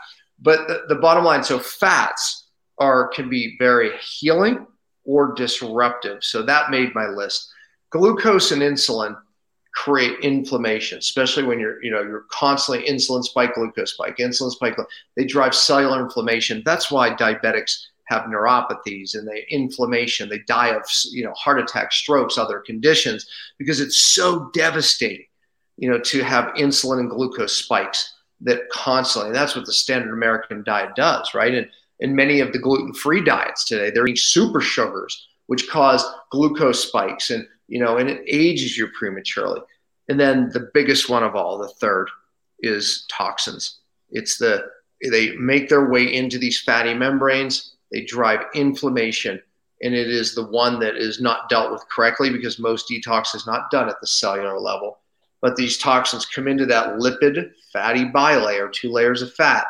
[0.40, 4.66] But the, the bottom line so fats are can be very healing
[5.04, 6.22] or disruptive.
[6.22, 7.48] So that made my list.
[7.90, 9.16] Glucose and insulin
[9.74, 14.76] create inflammation, especially when you're, you know, you're constantly insulin spike, glucose spike, insulin spike.
[15.16, 16.62] They drive cellular inflammation.
[16.64, 21.96] That's why diabetics have neuropathies and they inflammation they die of you know heart attacks
[21.96, 23.26] strokes other conditions
[23.58, 25.26] because it's so devastating
[25.76, 30.12] you know to have insulin and glucose spikes that constantly and that's what the standard
[30.12, 31.54] american diet does right?
[31.54, 31.68] And
[32.00, 37.30] in many of the gluten-free diets today they're eating super sugars which cause glucose spikes
[37.30, 39.60] and you know and it ages you prematurely.
[40.08, 42.08] And then the biggest one of all the third
[42.60, 43.80] is toxins.
[44.10, 44.66] It's the
[45.10, 49.40] they make their way into these fatty membranes they drive inflammation,
[49.82, 53.46] and it is the one that is not dealt with correctly because most detox is
[53.46, 54.98] not done at the cellular level.
[55.42, 59.66] But these toxins come into that lipid fatty bilayer, two layers of fat,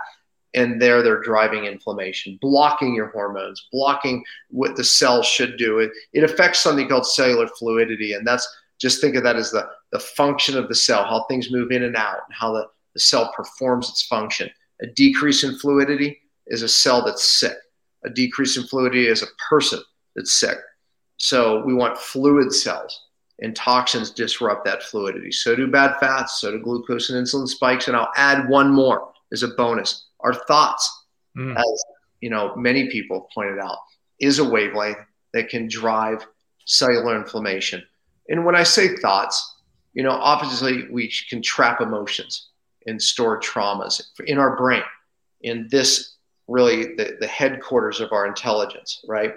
[0.54, 5.80] and there they're driving inflammation, blocking your hormones, blocking what the cell should do.
[5.80, 8.48] It, it affects something called cellular fluidity, and that's
[8.80, 11.82] just think of that as the, the function of the cell, how things move in
[11.82, 14.50] and out, and how the, the cell performs its function.
[14.82, 17.56] A decrease in fluidity is a cell that's sick
[18.06, 19.80] a decrease in fluidity is a person
[20.14, 20.58] that's sick.
[21.18, 23.05] So we want fluid cells,
[23.40, 25.30] and toxins disrupt that fluidity.
[25.30, 27.88] So do bad fats, so do glucose and insulin spikes.
[27.88, 31.04] And I'll add one more as a bonus: our thoughts,
[31.36, 31.56] mm.
[31.56, 31.84] as
[32.20, 33.78] you know, many people pointed out,
[34.20, 34.98] is a wavelength
[35.32, 36.26] that can drive
[36.64, 37.82] cellular inflammation.
[38.28, 39.54] And when I say thoughts,
[39.92, 42.48] you know, obviously we can trap emotions
[42.86, 44.82] and store traumas in our brain.
[45.44, 46.16] And this
[46.48, 49.34] really the, the headquarters of our intelligence, right?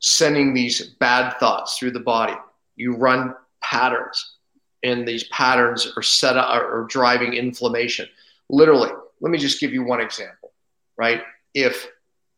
[0.00, 2.34] Sending these bad thoughts through the body.
[2.76, 4.36] You run patterns,
[4.82, 8.08] and these patterns are set up are driving inflammation.
[8.48, 10.52] Literally, let me just give you one example,
[10.96, 11.22] right?
[11.54, 11.88] If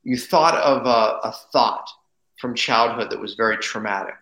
[0.05, 1.89] you thought of a, a thought
[2.39, 4.15] from childhood that was very traumatic,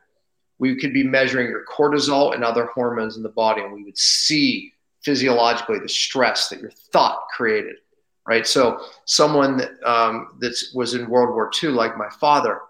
[0.58, 3.98] we could be measuring your cortisol and other hormones in the body, and we would
[3.98, 7.76] see physiologically the stress that your thought created
[8.26, 8.46] right?
[8.46, 12.60] So someone that um, that was in World War II, like my father,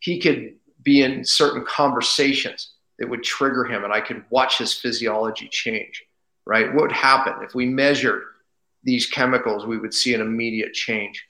[0.00, 4.74] he could be in certain conversations that would trigger him, and I could watch his
[4.74, 6.04] physiology change.
[6.44, 6.72] Right?
[6.72, 8.22] What would happen if we measured
[8.84, 9.66] these chemicals?
[9.66, 11.24] We would see an immediate change.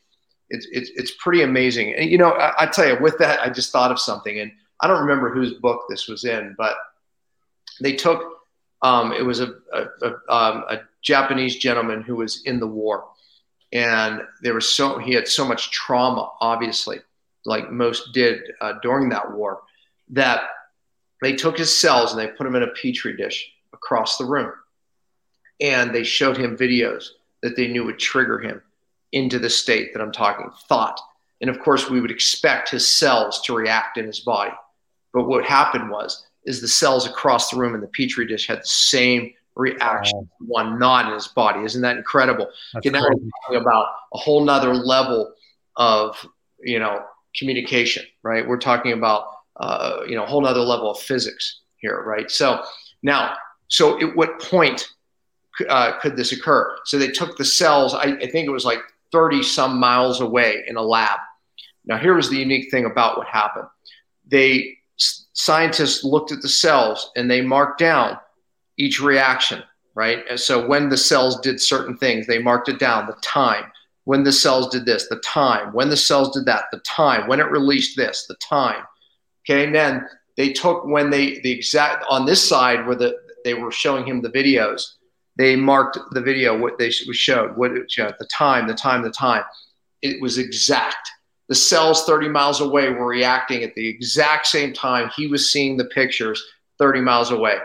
[0.51, 1.95] It's it's, it's pretty amazing.
[1.95, 4.39] And you know, I, I tell you, with that, I just thought of something.
[4.39, 6.77] And I don't remember whose book this was in, but
[7.81, 8.37] they took
[8.83, 13.07] um, it was a, a, a, um, a, Japanese gentleman who was in the war,
[13.73, 16.99] and there was so he had so much trauma, obviously,
[17.45, 19.63] like most did uh, during that war,
[20.09, 20.43] that
[21.27, 24.53] they took his cells and they put him in a petri dish across the room,
[25.61, 27.09] and they showed him videos
[27.43, 28.63] that they knew would trigger him
[29.11, 31.01] into the state that I'm talking thought.
[31.41, 34.53] And of course, we would expect his cells to react in his body.
[35.13, 38.61] But what happened was, is the cells across the room in the petri dish had
[38.61, 40.29] the same reaction, wow.
[40.47, 41.65] one not in his body.
[41.65, 42.49] Isn't that incredible?
[42.73, 45.35] That's now talking about a whole nother level
[45.75, 46.25] of,
[46.61, 47.03] you know,
[47.37, 48.47] communication, right?
[48.47, 49.25] We're talking about,
[49.59, 52.31] uh, you know, a whole nother level of physics here, right?
[52.31, 52.63] So
[53.03, 53.37] now,
[53.69, 54.89] so at what point
[55.69, 56.77] uh, could this occur?
[56.85, 58.81] So they took the cells, I, I think it was like
[59.13, 61.19] 30 some miles away in a lab.
[61.85, 63.69] Now, here was the unique thing about what happened.
[64.27, 68.19] They scientists looked at the cells and they marked down
[68.79, 69.63] each reaction,
[69.95, 70.25] right?
[70.29, 73.71] And so when the cells did certain things, they marked it down, the time.
[74.05, 75.73] When the cells did this, the time.
[75.73, 77.29] When the cells did that, the time.
[77.29, 78.85] When it released this, the time.
[79.49, 80.07] Okay, and then
[80.37, 84.21] they took when they the exact on this side where the they were showing him
[84.21, 84.97] the videos
[85.37, 89.11] they marked the video what they showed what it showed the time the time the
[89.11, 89.45] time.
[90.03, 91.11] It was exact.
[91.49, 95.77] The cells 30 miles away were reacting at the exact same time he was seeing
[95.77, 96.43] the pictures
[96.79, 97.57] 30 miles away.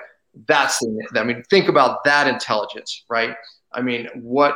[0.48, 3.36] That's the i mean think about that intelligence right?
[3.74, 4.56] I mean what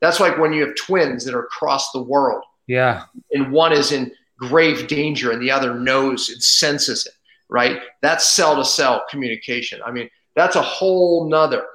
[0.00, 2.44] that's like when you have twins that are across the world.
[2.66, 3.04] Yeah.
[3.32, 4.12] And one is in
[4.48, 7.14] grave danger and the other knows and senses it
[7.52, 7.82] right?
[8.00, 9.80] That's cell to cell communication.
[9.84, 11.66] I mean that's a whole nother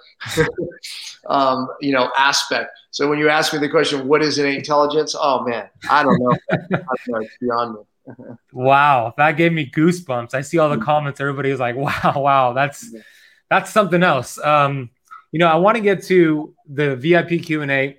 [1.27, 2.71] um, you know aspect.
[2.91, 5.15] So when you ask me the question what is intelligence?
[5.17, 6.37] Oh man i don't know.
[7.21, 7.81] It's beyond me.
[8.51, 10.33] Wow that gave me goosebumps.
[10.33, 11.21] I see all the comments.
[11.21, 12.93] Everybody is like wow wow that's
[13.49, 14.37] that's something else.
[14.39, 14.89] Um,
[15.31, 17.97] you know i want to get to the vip q&a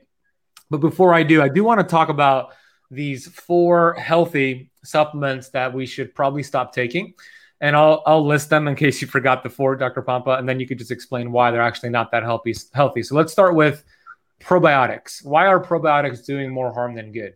[0.71, 2.55] but before i do i do want to talk about
[2.91, 7.15] these four healthy supplements that we should probably stop taking
[7.61, 10.03] and I'll I'll list them in case you forgot the four, Dr.
[10.03, 12.55] Pompa, and then you could just explain why they're actually not that healthy.
[12.73, 13.03] Healthy.
[13.03, 13.85] So let's start with
[14.41, 15.25] probiotics.
[15.25, 17.35] Why are probiotics doing more harm than good?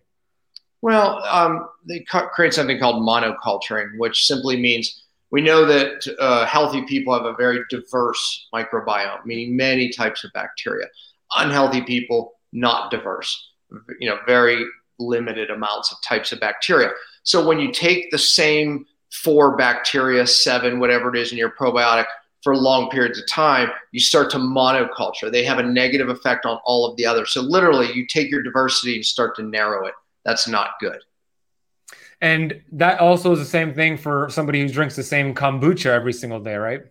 [0.81, 6.83] Well, um, they create something called monoculturing, which simply means we know that uh, healthy
[6.83, 10.87] people have a very diverse microbiome, meaning many types of bacteria.
[11.37, 13.51] Unhealthy people, not diverse.
[14.01, 14.65] You know, very
[14.99, 16.91] limited amounts of types of bacteria.
[17.23, 22.07] So when you take the same four bacteria, seven, whatever it is in your probiotic
[22.43, 25.31] for long periods of time, you start to monoculture.
[25.31, 27.33] They have a negative effect on all of the others.
[27.33, 29.95] So literally, you take your diversity and start to narrow it.
[30.25, 30.99] That's not good.
[32.21, 36.13] And that also is the same thing for somebody who drinks the same kombucha every
[36.13, 36.83] single day, right?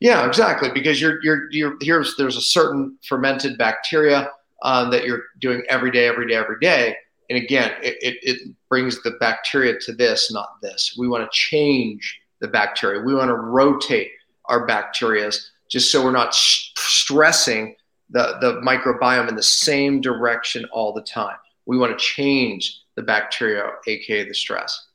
[0.00, 0.70] Yeah, exactly.
[0.72, 4.30] Because you're you're you're here's there's a certain fermented bacteria
[4.62, 6.96] um, that you're doing every day, every day, every day,
[7.30, 10.94] and again, it, it, it brings the bacteria to this, not this.
[10.98, 13.02] We want to change the bacteria.
[13.02, 14.10] We want to rotate
[14.46, 15.30] our bacteria
[15.70, 17.76] just so we're not stressing
[18.10, 21.36] the, the microbiome in the same direction all the time.
[21.66, 24.88] We want to change the bacteria, aka the stress.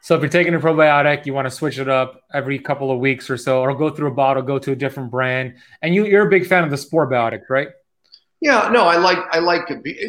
[0.00, 3.00] So if you're taking a probiotic, you want to switch it up every couple of
[3.00, 5.56] weeks or so, or go through a bottle, go to a different brand.
[5.82, 7.68] And you, you're a big fan of the spore Sporebiotic, right?
[8.40, 9.62] Yeah, no, I like I like.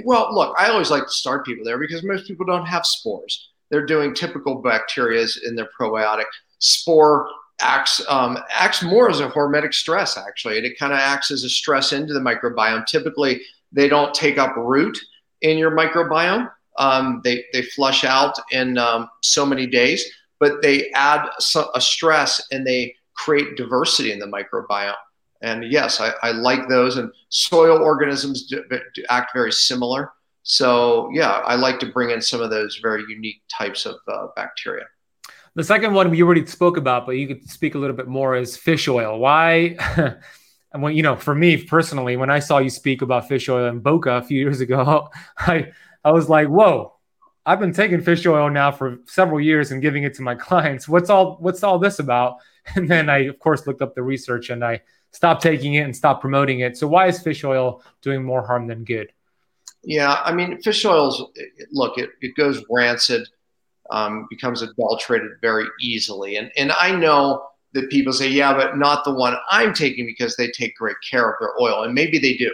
[0.03, 3.49] Well, look, I always like to start people there because most people don't have spores.
[3.69, 6.25] They're doing typical bacterias in their probiotic.
[6.59, 7.29] Spore
[7.61, 11.43] acts um, acts more as a hormetic stress actually, and it kind of acts as
[11.43, 12.85] a stress into the microbiome.
[12.85, 14.97] Typically, they don't take up root
[15.41, 16.49] in your microbiome.
[16.77, 20.05] Um, they they flush out in um, so many days,
[20.39, 21.27] but they add
[21.73, 24.93] a stress and they create diversity in the microbiome.
[25.41, 26.97] And yes, I, I like those.
[26.97, 30.12] And soil organisms do, do act very similar.
[30.43, 34.28] So yeah, I like to bring in some of those very unique types of uh,
[34.36, 34.86] bacteria.
[35.56, 38.36] The second one we already spoke about, but you could speak a little bit more
[38.36, 39.19] is fish oil.
[39.19, 39.76] Why?
[40.71, 43.67] and when you know, for me personally, when I saw you speak about fish oil
[43.67, 45.72] in Boca a few years ago, I
[46.03, 46.93] I was like, whoa,
[47.45, 50.88] I've been taking fish oil now for several years and giving it to my clients.
[50.88, 52.38] What's all what's all this about?
[52.76, 54.82] And then I of course looked up the research and I
[55.12, 56.78] stop taking it and stop promoting it.
[56.78, 59.12] So why is fish oil doing more harm than good?
[59.84, 61.24] Yeah, I mean, fish oils.
[61.72, 63.28] Look, it, it goes rancid,
[63.89, 69.03] um, becomes adulterated very easily, and and I know that people say, yeah, but not
[69.03, 72.36] the one I'm taking because they take great care of their oil, and maybe they
[72.36, 72.51] do.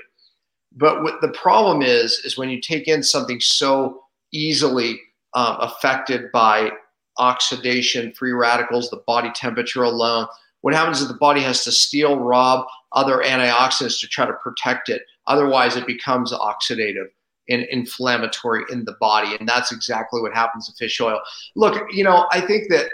[0.76, 4.99] But what the problem is, is when you take in something so easily
[5.34, 6.72] um, affected by
[7.18, 10.28] oxidation, free radicals, the body temperature alone.
[10.64, 14.88] What happens is the body has to steal, rob other antioxidants to try to protect
[14.88, 15.01] it.
[15.28, 17.07] Otherwise, it becomes oxidative
[17.49, 19.36] and inflammatory in the body.
[19.38, 21.20] And that's exactly what happens to fish oil.
[21.57, 22.86] Look, you know, I think that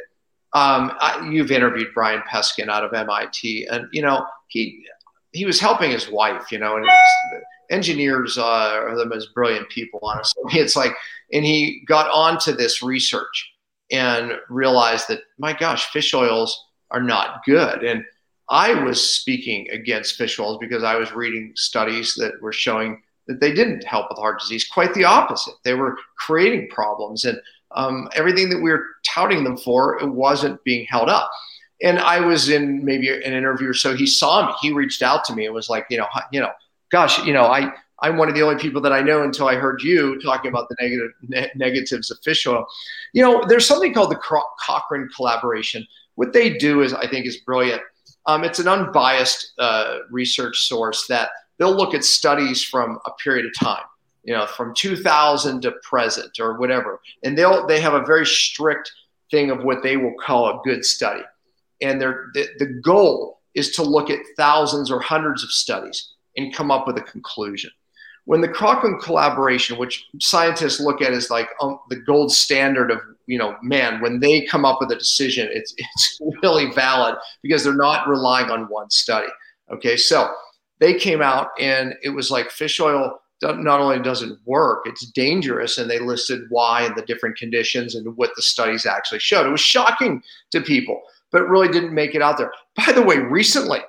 [0.53, 4.83] um, I, you've interviewed Brian Peskin out of MIT, and you know he
[5.31, 6.89] he was helping his wife, you know, and
[7.69, 10.41] engineers uh, are the most brilliant people, honestly.
[10.59, 10.93] It's like,
[11.31, 13.53] and he got onto this research
[13.91, 17.83] and realized that my gosh, fish oils are not good.
[17.83, 18.03] And
[18.49, 23.39] I was speaking against fish oils because I was reading studies that were showing that
[23.39, 24.67] they didn't help with heart disease.
[24.67, 25.53] Quite the opposite.
[25.63, 27.39] They were creating problems, and
[27.75, 31.29] um, everything that we were touting them for, it wasn't being held up.
[31.81, 33.95] And I was in maybe an interview or so.
[33.95, 34.53] He saw me.
[34.61, 36.51] He reached out to me and was like, you know, you know,
[36.91, 37.71] gosh, you know, I
[38.01, 40.69] I'm one of the only people that I know until I heard you talking about
[40.69, 42.65] the negative ne- negatives of fish oil.
[43.13, 45.85] You know, there's something called the Cochrane collaboration.
[46.19, 47.81] What they do is, I think, is brilliant.
[48.25, 53.45] Um, it's an unbiased uh, research source that they'll look at studies from a period
[53.45, 53.85] of time,
[54.25, 58.91] you know, from 2000 to present or whatever, and they'll they have a very strict
[59.31, 61.23] thing of what they will call a good study,
[61.79, 66.53] and their the, the goal is to look at thousands or hundreds of studies and
[66.53, 67.71] come up with a conclusion.
[68.25, 72.99] When the Cochrane collaboration, which scientists look at as like um, the gold standard of,
[73.29, 77.63] you know, man, when they come up with a decision, it's, it's really valid because
[77.63, 79.27] they're not relying on one study.
[79.71, 80.29] Okay, so
[80.79, 85.77] they came out and it was like fish oil not only doesn't work, it's dangerous,
[85.77, 89.45] and they listed why and the different conditions and what the studies actually showed.
[89.45, 90.21] It was shocking
[90.51, 91.01] to people,
[91.31, 92.51] but really didn't make it out there.
[92.75, 93.79] By the way, recently,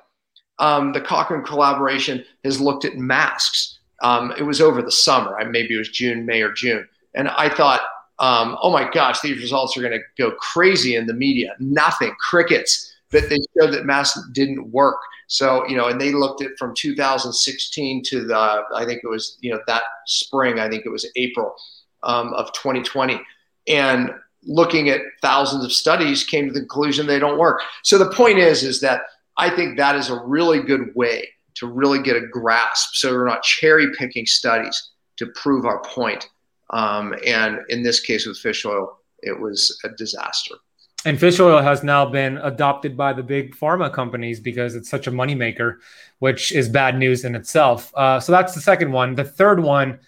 [0.59, 5.37] um, the Cochrane collaboration has looked at masks um, it was over the summer.
[5.49, 6.87] Maybe it was June, May, or June.
[7.13, 7.81] And I thought,
[8.21, 11.55] um, oh my gosh, these results are going to go crazy in the media.
[11.59, 12.93] Nothing, crickets.
[13.09, 14.95] But they showed that masks didn't work.
[15.27, 19.37] So you know, and they looked at from 2016 to the, I think it was
[19.41, 20.59] you know that spring.
[20.59, 21.55] I think it was April
[22.03, 23.19] um, of 2020,
[23.67, 24.11] and
[24.43, 27.61] looking at thousands of studies came to the conclusion they don't work.
[27.83, 29.01] So the point is, is that
[29.37, 33.27] I think that is a really good way to really get a grasp so we're
[33.27, 36.29] not cherry picking studies to prove our point.
[36.71, 40.55] Um, and in this case with fish oil, it was a disaster.
[41.03, 45.07] And fish oil has now been adopted by the big pharma companies because it's such
[45.07, 45.77] a moneymaker,
[46.19, 47.91] which is bad news in itself.
[47.95, 49.15] Uh, so that's the second one.
[49.15, 49.99] The third one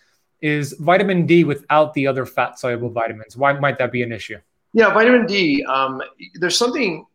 [0.41, 3.35] is vitamin D without the other fat soluble vitamins.
[3.35, 4.37] Why might that be an issue?
[4.73, 6.01] Yeah, vitamin D, um,
[6.35, 7.05] there's something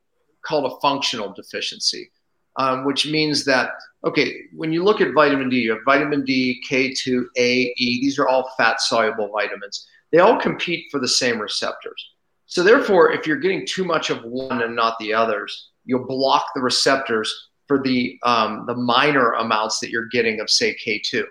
[0.42, 2.11] called a functional deficiency
[2.59, 3.70] um, which means that,
[4.04, 8.18] okay, when you look at vitamin D, you have vitamin D, K2, A, E, these
[8.18, 9.86] are all fat soluble vitamins.
[10.12, 12.11] They all compete for the same receptors.
[12.46, 16.46] So, therefore, if you're getting too much of one and not the others, you'll block
[16.54, 21.24] the receptors for the, um, the minor amounts that you're getting of, say, K2.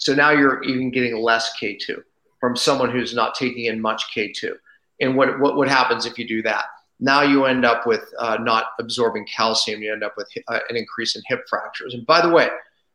[0.00, 2.02] So now you're even getting less K2
[2.40, 4.54] from someone who's not taking in much K2.
[5.00, 6.64] And what, what, what happens if you do that?
[7.00, 9.82] Now you end up with uh, not absorbing calcium.
[9.82, 11.94] You end up with uh, an increase in hip fractures.
[11.94, 12.48] And by the way,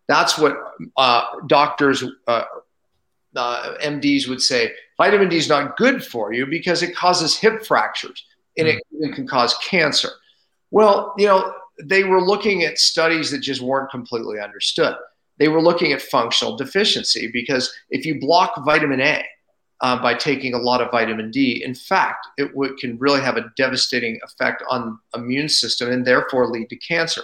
[0.08, 0.58] that's what
[0.98, 2.44] uh, doctors, uh,
[3.36, 4.72] uh, MDs would say.
[4.98, 8.24] Vitamin D is not good for you because it causes hip fractures
[8.58, 10.10] and it, it can cause cancer.
[10.72, 11.54] Well, you know,
[11.84, 14.96] they were looking at studies that just weren't completely understood.
[15.38, 19.26] They were looking at functional deficiency because if you block vitamin A,
[19.82, 21.64] uh, by taking a lot of vitamin D.
[21.64, 26.50] In fact, it w- can really have a devastating effect on immune system and therefore
[26.50, 27.22] lead to cancer.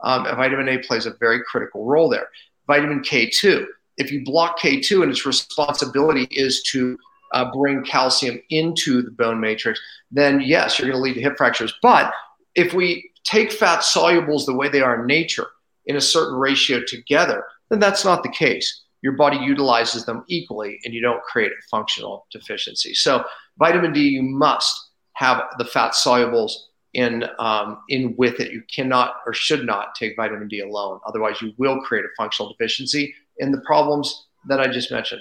[0.00, 2.28] Um, vitamin A plays a very critical role there.
[2.66, 3.64] Vitamin K2,
[3.96, 6.98] if you block K2 and its responsibility is to
[7.32, 9.80] uh, bring calcium into the bone matrix,
[10.10, 11.72] then yes, you're going to lead to hip fractures.
[11.80, 12.12] But
[12.54, 15.46] if we take fat solubles the way they are in nature
[15.86, 20.80] in a certain ratio together, then that's not the case your body utilizes them equally
[20.82, 22.94] and you don't create a functional deficiency.
[22.94, 23.22] So,
[23.58, 24.74] vitamin D, you must
[25.12, 26.52] have the fat solubles
[26.94, 28.50] in, um, in with it.
[28.50, 31.00] You cannot or should not take vitamin D alone.
[31.06, 35.20] Otherwise, you will create a functional deficiency in the problems that I just mentioned.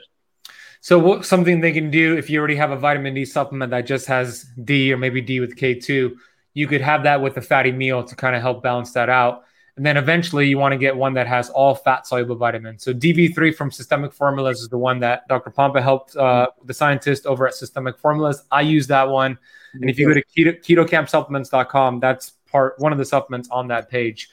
[0.79, 3.85] So, what, something they can do if you already have a vitamin D supplement that
[3.85, 6.13] just has D or maybe D with K2,
[6.53, 9.43] you could have that with a fatty meal to kind of help balance that out.
[9.75, 12.83] And then eventually you want to get one that has all fat soluble vitamins.
[12.83, 15.49] So DV3 from Systemic Formulas is the one that Dr.
[15.49, 18.43] Pompa helped uh, the scientist over at Systemic Formulas.
[18.51, 19.37] I use that one.
[19.73, 23.89] And if you go to keto, ketokampsupplements.com, that's part one of the supplements on that
[23.89, 24.29] page.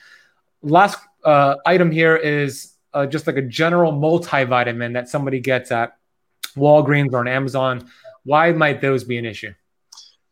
[0.62, 5.97] Last uh, item here is uh, just like a general multivitamin that somebody gets at
[6.55, 7.88] Walgreens or on Amazon.
[8.24, 9.55] Why might those be an issue?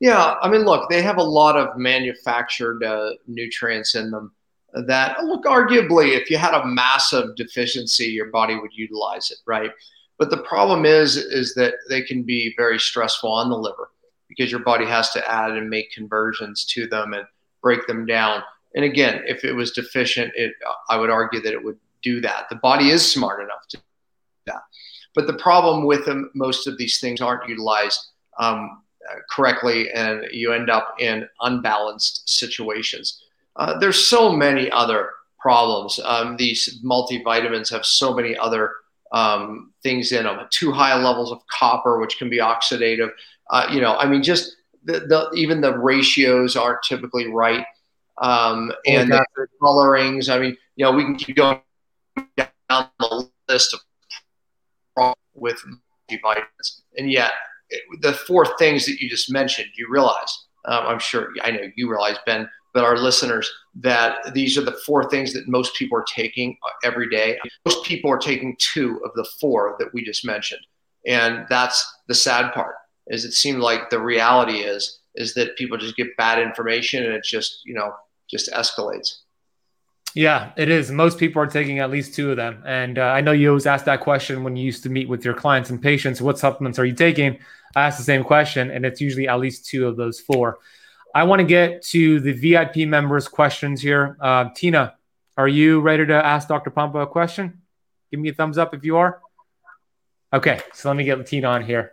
[0.01, 4.33] Yeah, I mean, look, they have a lot of manufactured uh, nutrients in them
[4.75, 9.71] that, look, arguably, if you had a massive deficiency, your body would utilize it, right?
[10.19, 13.91] But the problem is, is that they can be very stressful on the liver
[14.29, 17.25] because your body has to add and make conversions to them and
[17.63, 18.43] break them down.
[18.75, 20.53] And again, if it was deficient, it
[20.91, 22.49] I would argue that it would do that.
[22.51, 23.83] The body is smart enough to do
[24.47, 24.63] that.
[25.15, 28.09] But the problem with them, most of these things aren't utilized
[28.39, 28.83] um,
[29.31, 33.25] correctly, and you end up in unbalanced situations.
[33.59, 36.01] Uh, there's so many other problems.
[36.05, 38.73] Um, these multivitamins have so many other
[39.13, 40.39] um, things in them.
[40.51, 43.11] Too high levels of copper, which can be oxidative.
[43.51, 47.65] Uh, you know, I mean, just the, the, even the ratios aren't typically right.
[48.21, 49.25] Um, and the
[49.61, 50.29] colorings.
[50.29, 51.61] I mean, you know, we can keep going
[52.37, 53.81] down the list of
[55.35, 55.63] with
[56.11, 57.31] multivitamins, and yet
[58.01, 60.47] the four things that you just mentioned, you realize.
[60.65, 62.49] Um, I'm sure I know you realize, Ben,
[62.79, 63.51] but our listeners
[63.81, 67.37] that these are the four things that most people are taking every day.
[67.67, 70.61] Most people are taking two of the four that we just mentioned,
[71.05, 72.77] and that's the sad part.
[73.09, 77.15] Is it seemed like the reality is is that people just get bad information and
[77.15, 77.93] it just you know
[78.31, 79.23] just escalates.
[80.15, 80.93] Yeah, it is.
[80.93, 82.63] Most people are taking at least two of them.
[82.65, 85.25] And uh, I know you always ask that question when you used to meet with
[85.25, 87.41] your clients and patients what supplements are you taking?
[87.75, 90.59] I ask the same question, and it's usually at least two of those four.
[91.15, 94.17] I want to get to the VIP members' questions here.
[94.21, 94.95] Uh, Tina,
[95.37, 96.71] are you ready to ask Dr.
[96.71, 97.63] Pompa a question?
[98.11, 99.21] Give me a thumbs up if you are.
[100.33, 101.93] Okay, so let me get Tina on here.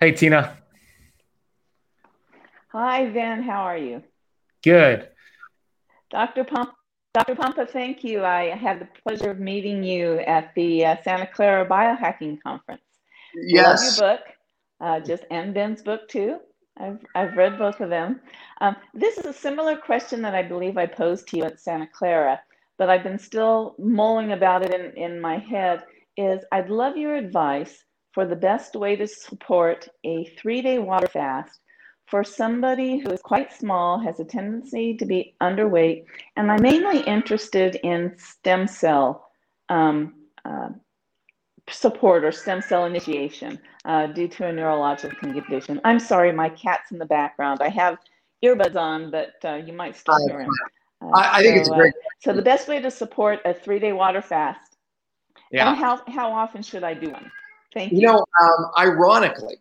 [0.00, 0.56] Hey, Tina.
[2.68, 3.42] Hi, Ben.
[3.42, 4.02] How are you?
[4.62, 5.08] Good.
[6.10, 6.44] Dr.
[6.44, 6.72] Pompa,
[7.14, 7.34] Dr.
[7.34, 8.24] Pompa, thank you.
[8.24, 12.82] I had the pleasure of meeting you at the uh, Santa Clara Biohacking Conference.
[13.34, 13.98] Yes.
[14.00, 14.26] Love your book,
[14.80, 16.38] uh, just and Ben's book too.
[16.80, 18.20] I've, I've read both of them.
[18.60, 21.88] Um, this is a similar question that I believe I posed to you at Santa
[21.92, 22.40] Clara,
[22.76, 25.84] but I've been still mulling about it in, in my head.
[26.16, 31.06] Is I'd love your advice for the best way to support a three day water
[31.06, 31.60] fast
[32.06, 36.04] for somebody who is quite small, has a tendency to be underweight,
[36.36, 39.28] and I'm mainly interested in stem cell
[39.68, 40.14] um,
[40.44, 40.70] uh,
[41.70, 45.80] support or stem cell initiation uh, due to a neurological condition.
[45.84, 47.60] I'm sorry, my cat's in the background.
[47.62, 47.98] I have
[48.44, 50.50] earbuds on, but uh, you might still hear him.
[51.02, 51.94] Uh, I, I, think so, it's great.
[52.20, 54.76] so the best way to support a three-day water fast.
[55.50, 55.70] Yeah.
[55.70, 57.30] And how how often should I do one?
[57.72, 58.00] Thank you.
[58.00, 59.56] You know, um, ironically,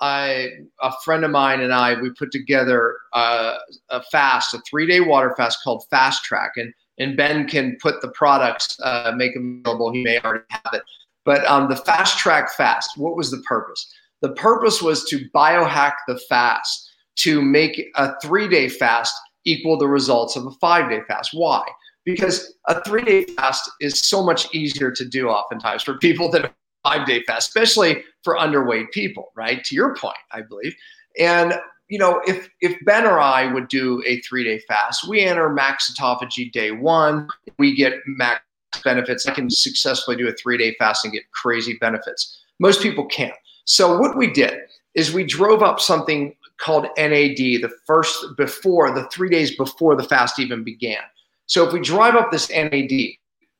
[0.00, 0.48] I
[0.80, 3.56] a friend of mine and I we put together uh,
[3.90, 8.08] a fast, a three-day water fast called Fast Track, and and Ben can put the
[8.08, 9.92] products, uh, make them available.
[9.92, 10.82] He may already have it.
[11.26, 13.92] But um, the fast track fast, what was the purpose?
[14.22, 19.14] The purpose was to biohack the fast to make a three day fast
[19.44, 21.30] equal the results of a five day fast.
[21.34, 21.62] Why?
[22.04, 26.44] Because a three day fast is so much easier to do oftentimes for people than
[26.44, 26.50] a
[26.84, 29.64] five day fast, especially for underweight people, right?
[29.64, 30.74] To your point, I believe.
[31.18, 31.54] And
[31.88, 35.48] you know, if if Ben or I would do a three day fast, we enter
[35.50, 38.42] max autophagy day one, we get max
[38.84, 39.26] benefits.
[39.26, 42.38] I can successfully do a three day fast and get crazy benefits.
[42.58, 43.34] Most people can't.
[43.64, 44.60] So what we did
[44.94, 50.02] is we drove up something called NAD the first before the three days before the
[50.02, 51.02] fast even began.
[51.46, 52.90] So if we drive up this NAD,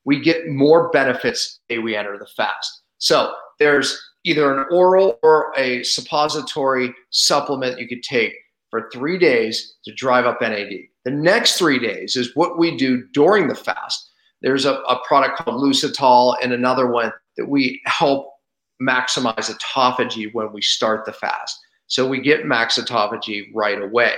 [0.04, 2.82] we get more benefits day we enter the fast.
[2.98, 8.32] So there's either an oral or a suppository supplement you could take
[8.70, 10.70] for three days to drive up NAD.
[11.04, 14.05] The next three days is what we do during the fast.
[14.46, 18.30] There's a, a product called Lucitol and another one that we help
[18.80, 21.58] maximize autophagy when we start the fast.
[21.88, 24.14] So we get max autophagy right away.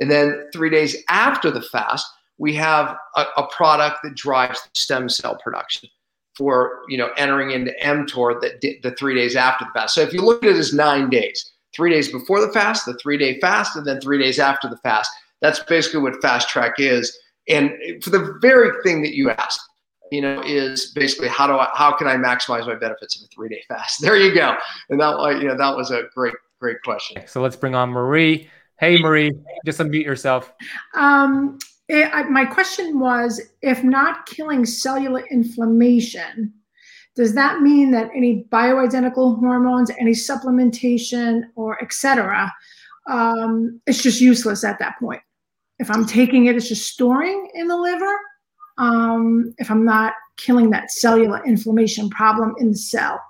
[0.00, 2.04] And then three days after the fast,
[2.38, 5.88] we have a, a product that drives stem cell production
[6.34, 9.94] for you know entering into mTOR that the three days after the fast.
[9.94, 12.98] So if you look at it as nine days, three days before the fast, the
[13.00, 15.08] three day fast, and then three days after the fast.
[15.40, 17.16] That's basically what fast track is.
[17.48, 17.72] And
[18.02, 19.67] for the very thing that you asked,
[20.10, 23.28] you know, is basically how do I how can I maximize my benefits of a
[23.34, 24.00] three day fast?
[24.08, 24.56] There you go.
[24.90, 27.22] And that you know that was a great great question.
[27.26, 28.48] So let's bring on Marie.
[28.78, 29.32] Hey Marie,
[29.66, 30.52] just unmute yourself.
[30.94, 36.52] Um, it, I, my question was, if not killing cellular inflammation,
[37.16, 42.52] does that mean that any bioidentical hormones, any supplementation, or etc.,
[43.08, 45.22] um, it's just useless at that point?
[45.78, 48.16] If I'm taking it, it's just storing in the liver
[48.78, 53.20] um, if I'm not killing that cellular inflammation problem in the cell.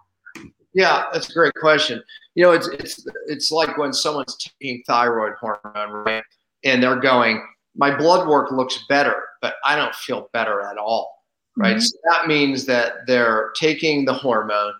[0.75, 2.03] Yeah, that's a great question.
[2.35, 6.23] You know, it's it's it's like when someone's taking thyroid hormone, right?
[6.65, 7.45] And they're going,
[7.75, 11.25] my blood work looks better, but I don't feel better at all,
[11.57, 11.77] right?
[11.77, 11.81] Mm-hmm.
[11.81, 14.75] So that means that they're taking the hormone,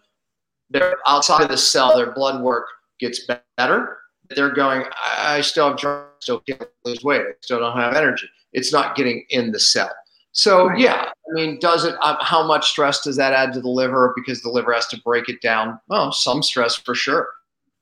[0.71, 2.67] they're outside of the cell, their blood work
[3.01, 3.99] gets better.
[4.31, 8.29] They're going, I, still have drugs, still can't lose weight, I still don't have energy.
[8.53, 9.91] It's not getting in the cell.
[10.39, 10.79] So right.
[10.79, 11.97] yeah, I mean, does it?
[12.01, 15.03] Um, how much stress does that add to the liver because the liver has to
[15.03, 15.81] break it down?
[15.89, 17.29] Well, some stress for sure,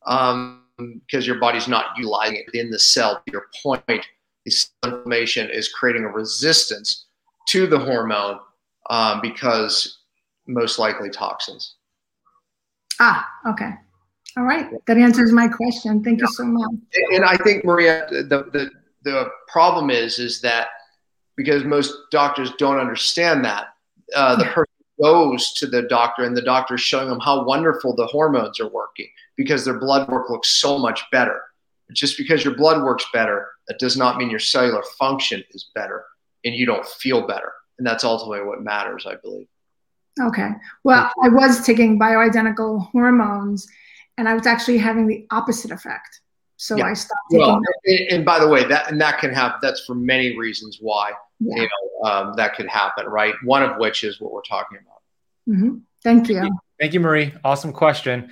[0.07, 3.17] um, because your body's not utilizing it in the cell.
[3.27, 4.07] To your point,
[4.47, 7.05] this inflammation is creating a resistance
[7.49, 8.39] to the hormone
[8.89, 9.99] um, because
[10.47, 11.75] most likely toxins.
[13.01, 13.73] Ah, okay.
[14.39, 16.03] All right, that answers my question.
[16.03, 16.71] Thank you so much.
[17.13, 18.71] And I think Maria, the the
[19.03, 20.69] the problem is is that
[21.37, 23.69] because most doctors don't understand that
[24.15, 24.73] uh, the person
[25.03, 28.69] goes to the doctor and the doctor is showing them how wonderful the hormones are
[28.69, 31.43] working because their blood work looks so much better.
[31.93, 36.05] Just because your blood works better, that does not mean your cellular function is better
[36.45, 37.53] and you don't feel better.
[37.79, 39.47] And that's ultimately what matters, I believe.
[40.21, 40.49] Okay.
[40.83, 43.69] Well, I was taking bioidentical hormones
[44.17, 46.21] and I was actually having the opposite effect.
[46.57, 46.87] So yeah.
[46.87, 49.85] I stopped taking well, and, and, by the way, that and that can have that's
[49.85, 51.63] for many reasons why yeah.
[51.63, 53.35] you know um, that could happen, right?
[53.45, 55.55] One of which is what we're talking about.
[55.55, 55.79] Mm-hmm.
[56.03, 56.51] Thank you.
[56.81, 57.35] Thank you, Marie.
[57.45, 58.31] Awesome question.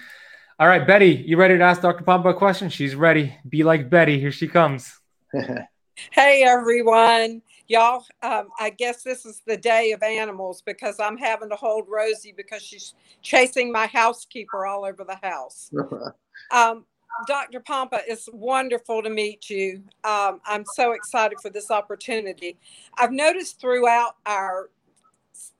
[0.58, 2.04] All right, Betty, you ready to ask Dr.
[2.04, 2.68] Pompa a question?
[2.68, 3.36] She's ready.
[3.48, 4.20] Be like Betty.
[4.20, 5.00] Here she comes.
[6.12, 7.42] hey, everyone.
[7.66, 11.86] Y'all, um, I guess this is the day of animals because I'm having to hold
[11.88, 15.70] Rosie because she's chasing my housekeeper all over the house.
[16.52, 16.84] um,
[17.26, 17.60] Dr.
[17.60, 19.82] Pompa, it's wonderful to meet you.
[20.02, 22.58] Um, I'm so excited for this opportunity.
[22.98, 24.70] I've noticed throughout our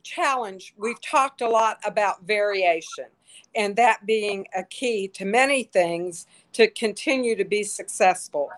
[0.03, 3.07] challenge, we've talked a lot about variation
[3.55, 8.51] and that being a key to many things to continue to be successful.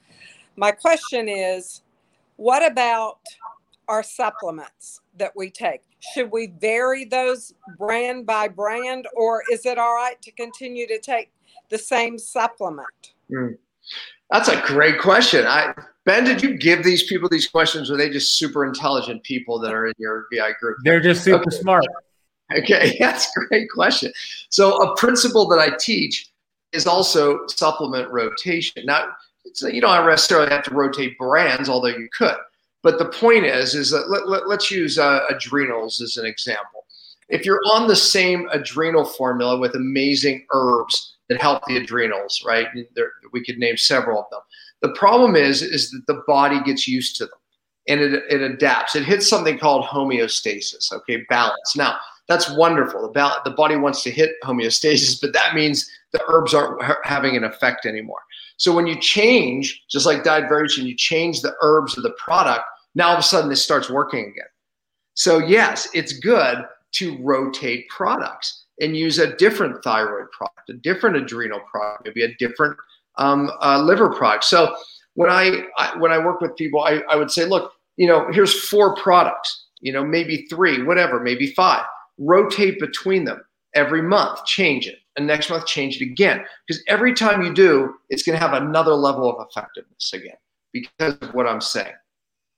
[0.56, 1.82] My question is
[2.36, 3.18] what about
[3.88, 5.82] our supplements that we take?
[6.12, 10.98] Should we vary those brand by brand, or is it all right to continue to
[10.98, 11.30] take
[11.68, 13.14] the same supplement?
[13.30, 13.58] Mm.
[14.30, 15.46] That's a great question.
[15.46, 15.74] I
[16.06, 17.90] Ben, did you give these people these questions?
[17.90, 20.78] Or are they just super intelligent people that are in your VI group?
[20.84, 21.56] They're just super okay.
[21.56, 21.84] smart.
[22.56, 24.12] Okay, that's a great question.
[24.48, 26.30] So a principle that I teach
[26.72, 28.86] is also supplement rotation.
[28.86, 29.08] Now,
[29.62, 32.36] you don't necessarily have to rotate brands, although you could.
[32.82, 36.84] But the point is, is that let, let, us use uh, adrenals as an example.
[37.28, 42.68] If you're on the same adrenal formula with amazing herbs that help the adrenals, right?
[42.94, 44.40] There, we could name several of them.
[44.82, 47.38] The problem is, is that the body gets used to them
[47.88, 48.96] and it, it adapts.
[48.96, 51.74] It hits something called homeostasis, okay, balance.
[51.76, 51.96] Now,
[52.28, 53.12] that's wonderful.
[53.12, 57.36] The, the body wants to hit homeostasis, but that means the herbs aren't ha- having
[57.36, 58.18] an effect anymore.
[58.56, 62.64] So when you change, just like diet variation, you change the herbs of the product,
[62.94, 64.48] now all of a sudden this starts working again.
[65.14, 71.16] So, yes, it's good to rotate products and use a different thyroid product, a different
[71.16, 72.76] adrenal product, maybe a different
[73.16, 74.44] um, uh, liver product.
[74.44, 74.76] So
[75.14, 78.28] when I, I, when I work with people, I, I would say, look, you know,
[78.30, 81.84] here's four products, you know, maybe three, whatever, maybe five.
[82.18, 83.42] Rotate between them
[83.74, 86.44] every month, change it, and next month change it again.
[86.66, 90.36] Because every time you do, it's going to have another level of effectiveness again
[90.72, 91.94] because of what I'm saying.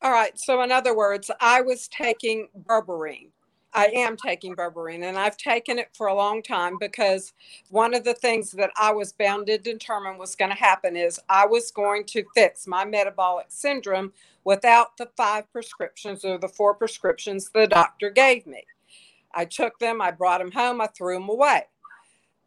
[0.02, 0.38] All right.
[0.38, 3.30] So in other words, I was taking berberine
[3.78, 7.32] I am taking berberine and I've taken it for a long time because
[7.70, 11.20] one of the things that I was bound to determine was going to happen is
[11.28, 16.74] I was going to fix my metabolic syndrome without the five prescriptions or the four
[16.74, 18.64] prescriptions the doctor gave me.
[19.32, 21.66] I took them, I brought them home, I threw them away,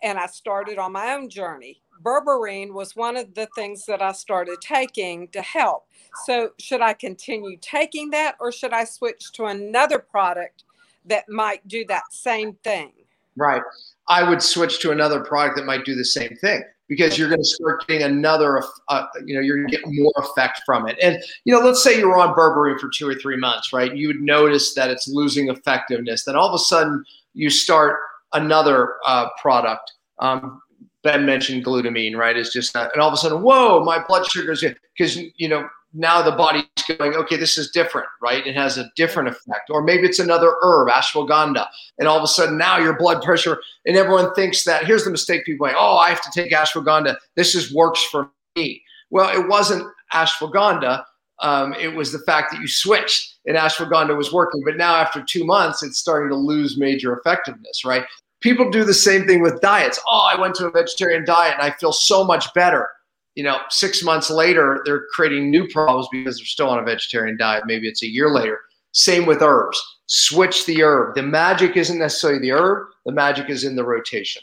[0.04, 1.82] and I started on my own journey.
[2.04, 5.86] Berberine was one of the things that I started taking to help.
[6.26, 10.66] So, should I continue taking that or should I switch to another product
[11.06, 12.92] that might do that same thing.
[13.36, 13.62] Right.
[14.08, 17.42] I would switch to another product that might do the same thing because you're going
[17.42, 20.98] to start getting another, uh, you know, you're going to get more effect from it.
[21.02, 23.96] And, you know, let's say you're on berberine for two or three months, right?
[23.96, 26.26] You would notice that it's losing effectiveness.
[26.26, 27.98] Then all of a sudden you start
[28.34, 29.94] another uh, product.
[30.20, 30.62] Um,
[31.04, 32.36] Ben mentioned glutamine, right?
[32.36, 34.64] Is just, and all of a sudden, whoa, my blood sugars,
[34.96, 36.64] because, you know, now the body's
[36.98, 38.46] going, okay, this is different, right?
[38.46, 39.70] It has a different effect.
[39.70, 41.68] Or maybe it's another herb, ashwagandha.
[41.98, 45.12] And all of a sudden now your blood pressure, and everyone thinks that here's the
[45.12, 47.18] mistake people make, oh, I have to take ashwagandha.
[47.36, 48.82] This just works for me.
[49.10, 51.04] Well, it wasn't ashwagandha.
[51.40, 54.62] Um, it was the fact that you switched and ashwagandha was working.
[54.64, 58.06] But now after two months, it's starting to lose major effectiveness, right?
[58.42, 60.00] People do the same thing with diets.
[60.10, 62.88] Oh, I went to a vegetarian diet and I feel so much better.
[63.36, 67.38] You know, six months later, they're creating new problems because they're still on a vegetarian
[67.38, 67.64] diet.
[67.66, 68.60] Maybe it's a year later.
[68.92, 69.82] Same with herbs.
[70.08, 71.16] Switch the herb.
[71.16, 74.42] The magic isn't necessarily the herb, the magic is in the rotation.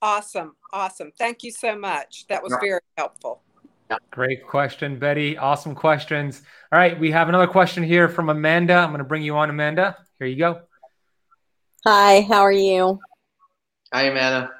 [0.00, 0.56] Awesome.
[0.72, 1.12] Awesome.
[1.16, 2.26] Thank you so much.
[2.28, 3.42] That was very helpful.
[4.10, 5.36] Great question, Betty.
[5.36, 6.42] Awesome questions.
[6.72, 8.74] All right, we have another question here from Amanda.
[8.74, 9.96] I'm going to bring you on, Amanda.
[10.18, 10.62] Here you go.
[11.84, 12.98] Hi, how are you?
[13.92, 14.50] Hi, Amanda.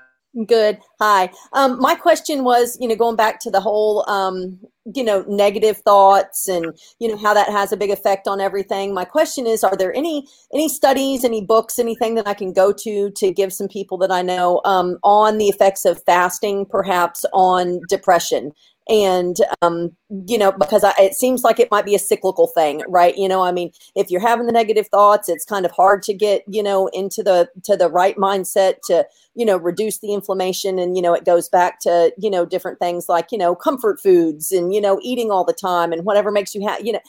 [0.46, 0.78] Good.
[0.98, 1.30] Hi.
[1.52, 4.58] Um, my question was, you know, going back to the whole, um,
[4.94, 8.94] you know, negative thoughts and you know how that has a big effect on everything.
[8.94, 12.72] My question is, are there any any studies, any books, anything that I can go
[12.72, 17.26] to to give some people that I know um, on the effects of fasting, perhaps
[17.34, 18.52] on depression?
[18.88, 19.94] And um,
[20.26, 23.16] you know because I, it seems like it might be a cyclical thing right?
[23.16, 26.14] You know i mean if you're having the negative thoughts it's kind of hard to
[26.14, 30.78] get you know into the to the right mindset to you know reduce the inflammation
[30.78, 34.00] and you know it goes back to you know different things like you know comfort
[34.00, 37.00] foods and you know eating all the time and whatever makes you happy you know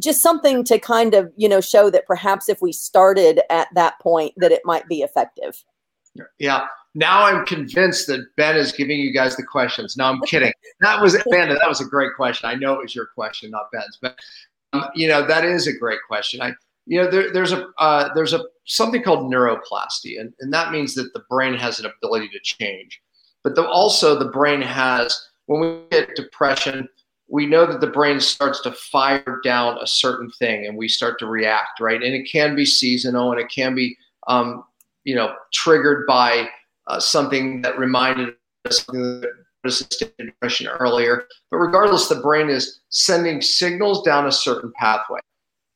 [0.00, 3.98] just something to kind of you know show that perhaps if we started at that
[4.00, 5.64] point that it might be effective
[6.38, 9.96] yeah now I'm convinced that Ben is giving you guys the questions.
[9.96, 10.52] No, I'm kidding.
[10.80, 11.54] That was Amanda.
[11.54, 12.48] That was a great question.
[12.48, 14.18] I know it was your question, not Ben's, but
[14.72, 16.40] um, you know that is a great question.
[16.40, 16.52] I,
[16.86, 20.94] you know, there, there's a uh, there's a something called neuroplasty, and, and that means
[20.94, 23.00] that the brain has an ability to change.
[23.44, 26.88] But the, also the brain has when we get depression,
[27.28, 31.18] we know that the brain starts to fire down a certain thing, and we start
[31.18, 32.02] to react, right?
[32.02, 33.96] And it can be seasonal, and it can be
[34.26, 34.64] um,
[35.08, 36.46] you know triggered by
[36.86, 38.34] uh, something that reminded
[38.66, 39.24] us of
[40.18, 41.26] depression earlier.
[41.50, 45.20] But regardless, the brain is sending signals down a certain pathway.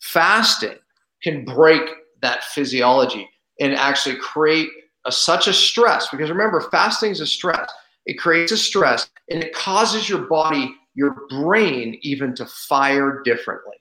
[0.02, 0.76] Fasting
[1.22, 1.82] can break
[2.20, 3.26] that physiology
[3.58, 4.68] and actually create
[5.06, 7.72] a, such a stress because remember, fasting is a stress.
[8.04, 13.76] It creates a stress and it causes your body, your brain, even to fire differently.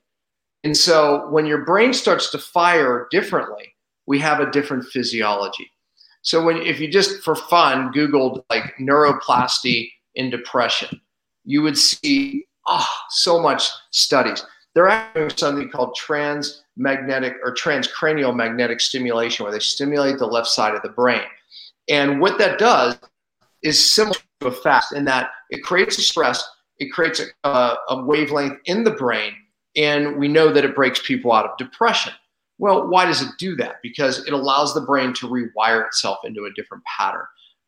[0.64, 3.74] And so when your brain starts to fire differently,
[4.06, 5.70] we have a different physiology.
[6.22, 11.00] So when if you just for fun Googled like neuroplasty in depression,
[11.44, 14.44] you would see oh, so much studies.
[14.74, 20.74] They're doing something called transmagnetic or transcranial magnetic stimulation, where they stimulate the left side
[20.74, 21.24] of the brain.
[21.88, 22.98] And what that does
[23.62, 26.42] is similar to a fast in that it creates a stress,
[26.78, 29.34] it creates a, a wavelength in the brain,
[29.76, 32.12] and we know that it breaks people out of depression.
[32.62, 33.80] Well, why does it do that?
[33.82, 37.24] Because it allows the brain to rewire itself into a different pattern.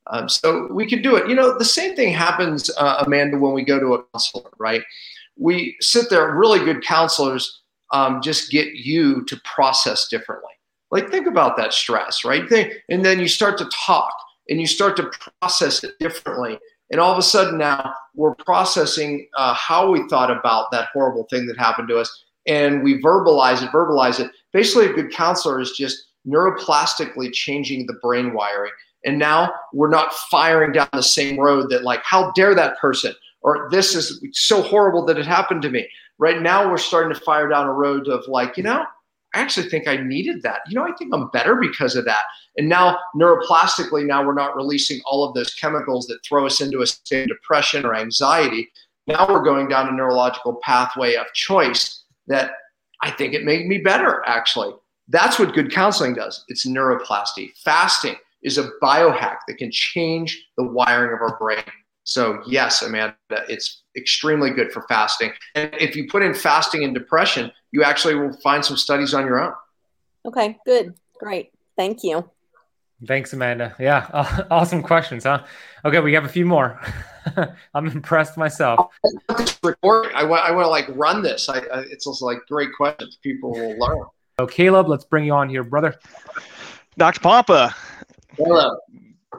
[0.07, 1.29] Um, so we can do it.
[1.29, 4.85] You know, the same thing happens, uh, Amanda, when we go to a counselor, right?
[5.37, 10.53] We sit there, really good counselors um, just get you to process differently.
[10.93, 12.49] Like, think about that stress, right?
[12.89, 14.15] And then you start to talk
[14.49, 16.57] and you start to process it differently.
[16.93, 21.27] And all of a sudden now we're processing uh, how we thought about that horrible
[21.31, 24.31] thing that happened to us and we verbalize it, verbalize it.
[24.55, 28.73] Basically, a good counselor is just neuroplastically changing the brain wiring.
[29.05, 33.13] And now we're not firing down the same road that, like, how dare that person?
[33.43, 35.87] Or this is so horrible that it happened to me.
[36.17, 38.87] Right now, we're starting to fire down a road of, like, you know,
[39.35, 40.61] I actually think I needed that.
[40.69, 42.23] You know, I think I'm better because of that.
[42.57, 46.81] And now, neuroplastically, now we're not releasing all of those chemicals that throw us into
[46.81, 48.71] a state of depression or anxiety.
[49.09, 52.53] Now we're going down a neurological pathway of choice that
[53.05, 54.73] I think it made me better, actually.
[55.09, 56.43] That's what good counseling does.
[56.49, 57.51] It's neuroplasty.
[57.63, 61.63] Fasting is a biohack that can change the wiring of our brain.
[62.05, 65.33] So, yes, Amanda, it's extremely good for fasting.
[65.55, 69.27] And if you put in fasting and depression, you actually will find some studies on
[69.27, 69.53] your own.
[70.25, 70.95] Okay, good.
[71.19, 71.51] Great.
[71.77, 72.31] Thank you.
[73.07, 73.75] Thanks, Amanda.
[73.79, 75.45] Yeah, awesome questions, huh?
[75.85, 76.81] Okay, we have a few more.
[77.75, 78.91] I'm impressed myself.
[79.05, 81.49] I want, I want to like run this.
[81.49, 83.19] I, I, it's also like great questions.
[83.23, 84.05] People will learn.
[84.39, 85.95] So, Caleb, let's bring you on here, brother.
[86.97, 87.21] Dr.
[87.21, 87.75] Pompa.
[88.37, 88.79] Hello.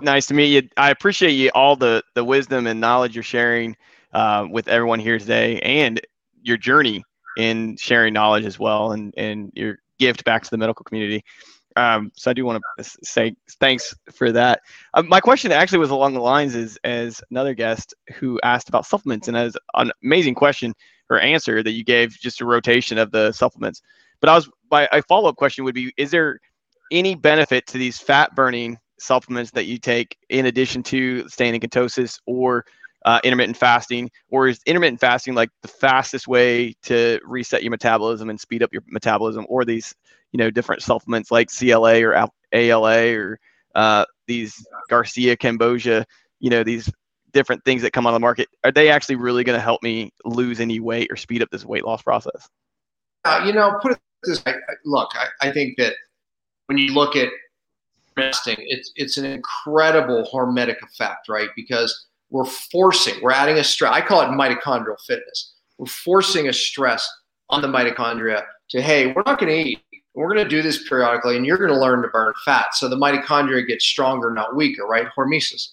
[0.02, 0.70] Nice to meet you.
[0.78, 3.78] I appreciate you all the the wisdom and knowledge you're sharing
[4.14, 6.02] uh, with everyone here today, and
[6.42, 7.04] your journey
[7.38, 11.24] in sharing knowledge as well, and and your gift back to the medical community.
[11.76, 14.62] Um, so I do want to say thanks for that.
[14.94, 18.86] Uh, my question actually was along the lines is as another guest who asked about
[18.86, 20.74] supplements, and as an amazing question
[21.10, 23.82] or answer that you gave, just a rotation of the supplements.
[24.22, 26.40] But I was my a follow up question would be: Is there
[26.92, 31.62] any benefit to these fat burning supplements that you take in addition to staying in
[31.62, 32.66] ketosis or
[33.06, 38.30] uh, intermittent fasting, or is intermittent fasting like the fastest way to reset your metabolism
[38.30, 39.96] and speed up your metabolism, or these
[40.32, 43.40] you know different supplements like CLA or ALA or
[43.76, 46.06] uh, these Garcinia, Cambogia,
[46.40, 46.92] you know, these
[47.32, 50.12] different things that come on the market, are they actually really going to help me
[50.24, 52.50] lose any weight or speed up this weight loss process?
[53.26, 54.56] Uh, you know, put it this way.
[54.86, 55.94] Look, I, I think that
[56.68, 57.30] when you look at
[58.16, 61.50] fasting, it's it's an incredible hormetic effect, right?
[61.56, 63.94] Because we're forcing, we're adding a stress.
[63.94, 65.54] I call it mitochondrial fitness.
[65.78, 67.10] We're forcing a stress
[67.50, 69.80] on the mitochondria to, hey, we're not going to eat.
[70.16, 72.74] We're going to do this periodically, and you're going to learn to burn fat.
[72.74, 75.08] So the mitochondria gets stronger, not weaker, right?
[75.18, 75.70] Hormesis.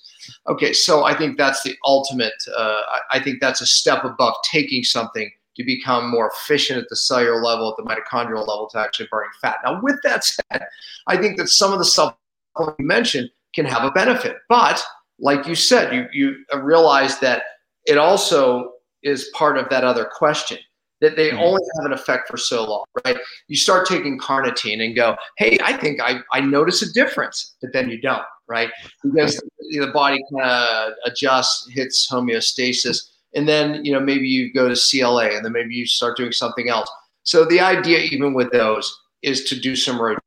[0.49, 2.33] Okay, so I think that's the ultimate.
[2.57, 6.97] Uh, I think that's a step above taking something to become more efficient at the
[6.97, 9.57] cellular level, at the mitochondrial level, to actually burning fat.
[9.65, 10.65] Now, with that said,
[11.09, 12.15] I think that some of the stuff
[12.59, 14.81] you mentioned can have a benefit, but
[15.23, 17.45] like you said, you you realize that
[17.87, 20.59] it also is part of that other question
[21.01, 21.41] that they mm-hmm.
[21.41, 23.19] only have an effect for so long, right?
[23.49, 27.73] You start taking carnitine and go, hey, I think I, I notice a difference, but
[27.73, 28.71] then you don't, right?
[29.03, 32.99] Because the body kind of adjusts, hits homeostasis,
[33.35, 36.33] and then you know maybe you go to CLA, and then maybe you start doing
[36.33, 36.91] something else.
[37.25, 40.21] So the idea, even with those, is to do some rotation,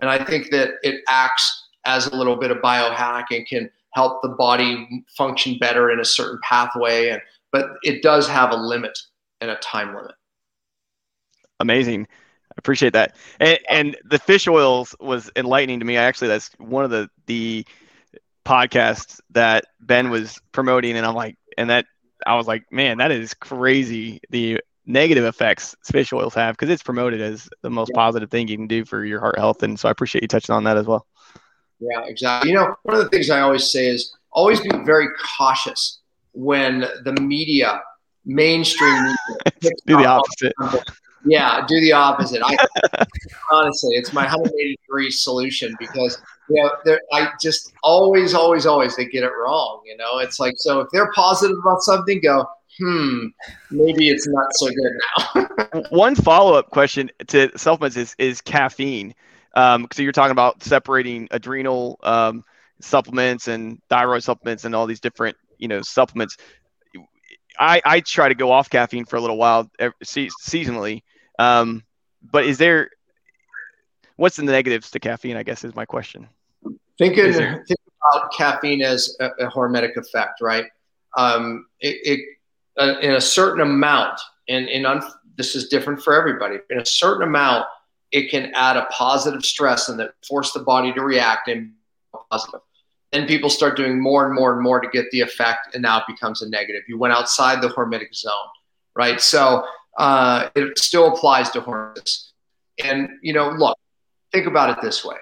[0.00, 4.22] and I think that it acts as a little bit of biohack and can help
[4.22, 7.20] the body function better in a certain pathway, and
[7.52, 8.98] but it does have a limit
[9.40, 10.12] and a time limit.
[11.60, 12.06] Amazing.
[12.52, 13.16] I appreciate that.
[13.40, 15.96] And, and the fish oils was enlightening to me.
[15.96, 17.66] I actually, that's one of the, the
[18.44, 20.96] podcasts that Ben was promoting.
[20.96, 21.86] And I'm like, and that
[22.26, 24.20] I was like, man, that is crazy.
[24.30, 28.00] The negative effects fish oils have because it's promoted as the most yeah.
[28.00, 29.62] positive thing you can do for your heart health.
[29.62, 31.06] And so I appreciate you touching on that as well.
[31.82, 32.50] Yeah, exactly.
[32.50, 35.98] You know, one of the things I always say is always be very cautious
[36.32, 37.82] when the media
[38.24, 39.16] mainstream media
[39.86, 40.52] do the opposite.
[41.24, 42.42] Yeah, do the opposite.
[42.44, 42.56] I
[43.50, 49.06] honestly, it's my 180 degree solution because you know, I just always, always, always they
[49.06, 49.82] get it wrong.
[49.84, 53.26] You know, it's like so if they're positive about something, go, hmm,
[53.70, 55.80] maybe it's not so good now.
[55.90, 59.14] One follow up question to supplements is is caffeine.
[59.54, 62.44] Um, so you're talking about separating adrenal um,
[62.80, 66.36] supplements and thyroid supplements and all these different you know supplements.
[67.58, 69.70] I, I try to go off caffeine for a little while
[70.02, 71.02] se- seasonally.
[71.38, 71.84] Um,
[72.22, 72.90] but is there,
[74.16, 75.36] what's the negatives to caffeine?
[75.36, 76.28] I guess is my question.
[76.98, 77.80] Think, in, think
[78.14, 80.64] about caffeine as a, a hormetic effect, right?
[81.16, 82.20] Um, it, it
[82.78, 85.02] uh, in a certain amount, and, and un,
[85.36, 86.56] this is different for everybody.
[86.70, 87.66] In a certain amount,
[88.12, 91.72] it can add a positive stress and that force the body to react and
[92.30, 92.60] positive
[93.12, 95.98] then people start doing more and more and more to get the effect, and now
[95.98, 96.82] it becomes a negative.
[96.88, 98.32] You went outside the hormetic zone,
[98.96, 99.20] right?
[99.20, 99.64] So
[99.98, 102.30] uh, it still applies to hormesis.
[102.82, 103.78] And you know, look,
[104.32, 105.16] think about it this way: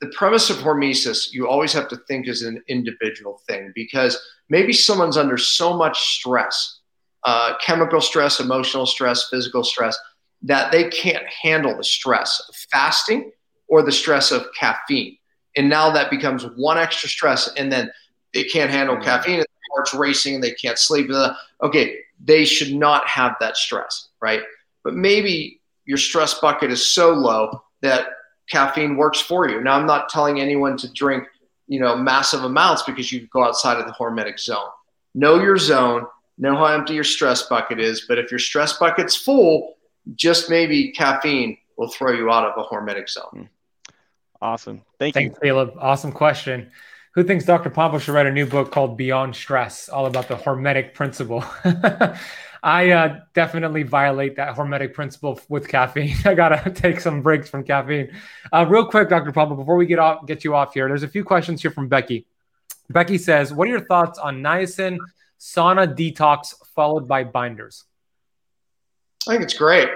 [0.00, 4.18] the premise of hormesis, you always have to think as an individual thing because
[4.48, 6.80] maybe someone's under so much stress,
[7.24, 9.98] uh, chemical stress, emotional stress, physical stress,
[10.42, 13.30] that they can't handle the stress of fasting
[13.68, 15.16] or the stress of caffeine.
[15.56, 17.90] And now that becomes one extra stress and then
[18.32, 19.04] they can't handle mm-hmm.
[19.04, 21.10] caffeine and the heart's racing and they can't sleep.
[21.62, 24.42] Okay they should not have that stress right?
[24.84, 28.08] But maybe your stress bucket is so low that
[28.50, 29.60] caffeine works for you.
[29.60, 31.24] Now i'm not telling anyone to drink
[31.66, 34.68] you know massive amounts because you go outside of the hormetic zone.
[35.14, 36.06] Know your zone
[36.38, 39.74] know how empty your stress bucket is but if your stress bucket's full
[40.14, 43.48] just maybe caffeine will throw you out of a hormetic zone mm.
[44.42, 44.82] Awesome.
[44.98, 45.48] Thank Thanks, you.
[45.48, 45.74] Caleb.
[45.78, 46.70] Awesome question.
[47.14, 47.70] Who thinks Dr.
[47.70, 51.44] Pompa should write a new book called Beyond Stress, all about the hormetic principle?
[52.62, 56.14] I uh, definitely violate that hormetic principle with caffeine.
[56.24, 58.12] I gotta take some breaks from caffeine.
[58.52, 59.32] Uh, real quick, Dr.
[59.32, 61.88] Pompa, before we get off, get you off here, there's a few questions here from
[61.88, 62.26] Becky.
[62.88, 64.98] Becky says, "What are your thoughts on niacin
[65.38, 67.84] sauna detox followed by binders?"
[69.28, 69.88] I think it's great.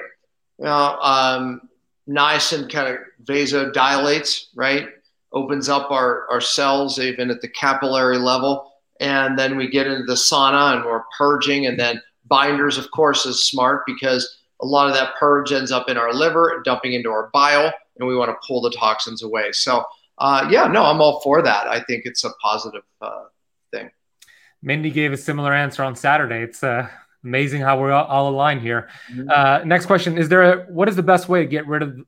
[0.58, 1.68] You know, um,
[2.08, 4.88] niacin kind of vasodilates, right?
[5.32, 8.72] Opens up our, our cells even at the capillary level.
[9.00, 11.66] And then we get into the sauna and we're purging.
[11.66, 15.88] And then binders, of course, is smart because a lot of that purge ends up
[15.88, 19.52] in our liver dumping into our bile, and we want to pull the toxins away.
[19.52, 19.84] So,
[20.18, 21.66] uh, yeah, no, I'm all for that.
[21.66, 23.24] I think it's a positive uh,
[23.72, 23.90] thing.
[24.62, 26.42] Mindy gave a similar answer on Saturday.
[26.42, 26.88] It's uh,
[27.24, 28.88] amazing how we're all aligned here.
[29.10, 29.30] Mm-hmm.
[29.30, 31.98] Uh, next question: Is there a, what is the best way to get rid of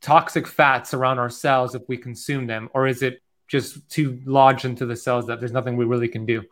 [0.00, 4.64] toxic fats around our cells if we consume them, or is it just too lodged
[4.64, 6.42] into the cells that there's nothing we really can do?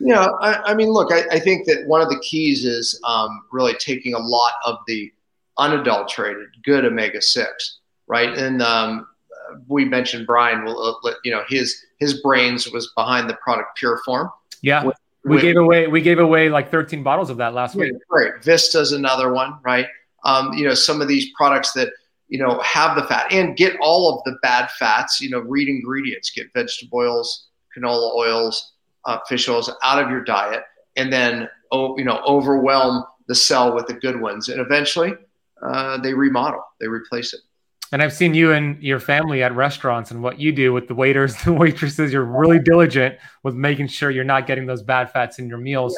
[0.00, 3.44] Yeah, I, I mean, look, I, I, think that one of the keys is um,
[3.52, 5.12] really taking a lot of the
[5.56, 8.36] unadulterated, good omega six, right?
[8.36, 9.06] And um,
[9.68, 10.64] we mentioned Brian.
[10.64, 14.30] Will uh, you know his his brains was behind the product PureForm.
[14.62, 17.74] Yeah, with, we with, gave away we gave away like 13 bottles of that last
[17.74, 17.94] yeah, week.
[18.08, 18.42] Great.
[18.42, 19.86] Vista's another one, right?
[20.24, 21.88] Um, you know, some of these products that
[22.28, 25.20] you know have the fat and get all of the bad fats.
[25.20, 26.30] You know, read ingredients.
[26.30, 28.72] Get vegetable oils, canola oils,
[29.06, 30.62] uh, fish oils out of your diet,
[30.96, 35.14] and then oh, you know, overwhelm the cell with the good ones, and eventually
[35.62, 37.40] uh, they remodel, they replace it.
[37.92, 40.94] And I've seen you and your family at restaurants and what you do with the
[40.94, 42.12] waiters, the waitresses.
[42.12, 45.96] You're really diligent with making sure you're not getting those bad fats in your meals.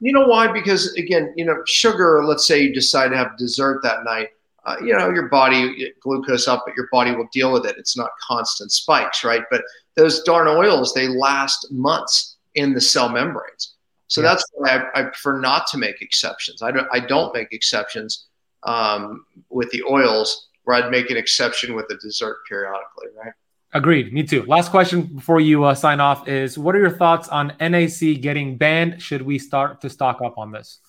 [0.00, 0.50] You know why?
[0.50, 2.24] Because again, you know, sugar.
[2.24, 4.30] Let's say you decide to have dessert that night.
[4.64, 7.76] Uh, you know, your body glucose up, but your body will deal with it.
[7.78, 9.42] It's not constant spikes, right?
[9.48, 9.62] But
[9.94, 13.76] those darn oils, they last months in the cell membranes.
[14.08, 14.28] So yeah.
[14.28, 16.62] that's why I, I, prefer not to make exceptions.
[16.62, 16.88] I don't.
[16.92, 18.26] I don't make exceptions
[18.64, 23.32] um, with the oils, where I'd make an exception with a dessert periodically, right?
[23.72, 24.12] Agreed.
[24.12, 24.42] Me too.
[24.44, 28.56] Last question before you uh, sign off is: What are your thoughts on NAC getting
[28.56, 29.00] banned?
[29.00, 30.80] Should we start to stock up on this?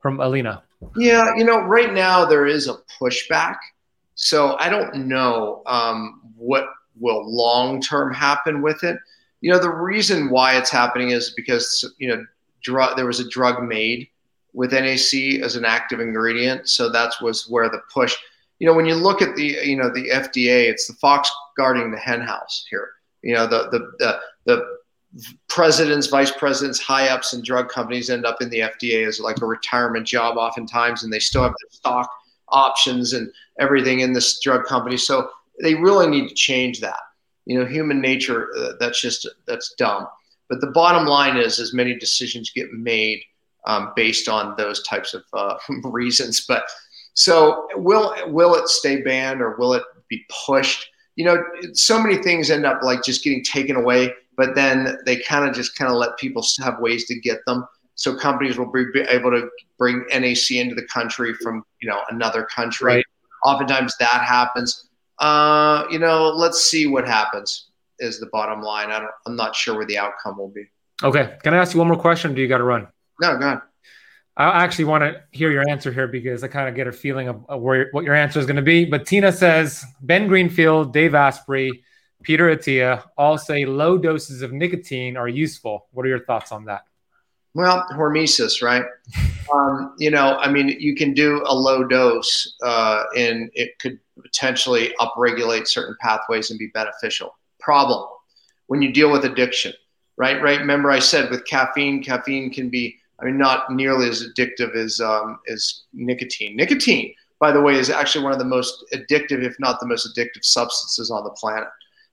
[0.00, 0.62] From Alina.
[0.96, 3.56] Yeah, you know, right now there is a pushback,
[4.14, 6.66] so I don't know um, what
[6.98, 8.96] will long term happen with it.
[9.40, 12.24] You know, the reason why it's happening is because you know,
[12.62, 14.08] drug, there was a drug made
[14.52, 18.16] with NAC as an active ingredient, so that was where the push.
[18.60, 21.90] You know, when you look at the you know the FDA, it's the fox guarding
[21.90, 22.90] the henhouse here.
[23.22, 24.78] You know, the the the, the
[25.48, 29.40] presidents, vice presidents, high ups, and drug companies end up in the FDA as like
[29.40, 32.08] a retirement job, oftentimes, and they still have stock
[32.48, 34.96] options and everything in this drug company.
[34.96, 35.28] So
[35.62, 37.00] they really need to change that.
[37.46, 40.06] You know, human nature, uh, that's just that's dumb.
[40.48, 43.22] But the bottom line is, as many decisions get made
[43.66, 46.44] um, based on those types of uh, reasons.
[46.46, 46.64] But
[47.14, 50.88] so will will it stay banned or will it be pushed?
[51.16, 51.42] You know,
[51.74, 55.54] so many things end up like just getting taken away, but then they kind of
[55.54, 57.66] just kind of let people have ways to get them.
[57.94, 59.48] So companies will be able to
[59.78, 62.94] bring NAC into the country from you know another country.
[62.94, 63.04] Right.
[63.44, 64.88] Oftentimes that happens.
[65.18, 67.66] Uh, you know, let's see what happens.
[67.98, 68.90] Is the bottom line.
[68.90, 70.64] I don't, I'm not sure where the outcome will be.
[71.02, 71.36] Okay.
[71.42, 72.34] Can I ask you one more question?
[72.34, 72.88] do you got to run?
[73.20, 73.60] No, go ahead.
[74.40, 77.28] I actually want to hear your answer here because I kind of get a feeling
[77.28, 78.86] of, of where what your answer is going to be.
[78.86, 81.82] But Tina says Ben Greenfield, Dave Asprey,
[82.22, 85.88] Peter Attia all say low doses of nicotine are useful.
[85.92, 86.84] What are your thoughts on that?
[87.52, 88.84] Well, hormesis, right?
[89.52, 93.98] um, you know, I mean, you can do a low dose, uh, and it could
[94.22, 97.36] potentially upregulate certain pathways and be beneficial.
[97.58, 98.08] Problem
[98.68, 99.74] when you deal with addiction,
[100.16, 100.40] right?
[100.40, 100.60] Right.
[100.60, 105.00] Remember, I said with caffeine, caffeine can be I mean, not nearly as addictive as
[105.00, 106.56] um, as nicotine.
[106.56, 110.08] Nicotine, by the way, is actually one of the most addictive, if not the most
[110.08, 111.68] addictive, substances on the planet.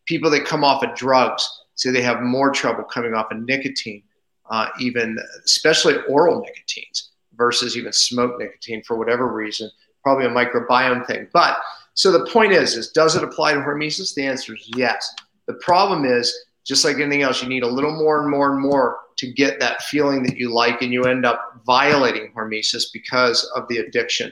[0.05, 4.03] People that come off of drugs say they have more trouble coming off of nicotine,
[4.49, 9.70] uh, even especially oral nicotines versus even smoke nicotine for whatever reason.
[10.03, 11.28] Probably a microbiome thing.
[11.34, 11.58] But
[11.93, 14.14] so the point is, is does it apply to hormesis?
[14.14, 15.14] The answer is yes.
[15.47, 16.34] The problem is,
[16.68, 19.59] just like anything else, you need a little more and more and more to get
[19.59, 24.32] that feeling that you like, and you end up violating hormesis because of the addiction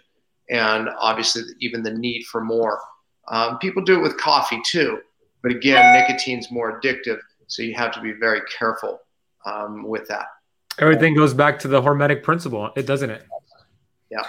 [0.49, 2.79] and obviously even the need for more.
[3.29, 4.99] Um, people do it with coffee too,
[5.41, 8.99] but again, nicotine's more addictive, so you have to be very careful
[9.45, 10.27] um, with that.
[10.77, 13.25] Everything goes back to the hormetic principle, it doesn't it?
[14.11, 14.27] Yeah.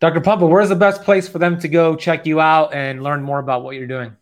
[0.00, 0.20] Dr.
[0.20, 3.38] Pompa, where's the best place for them to go check you out and learn more
[3.38, 4.16] about what you're doing?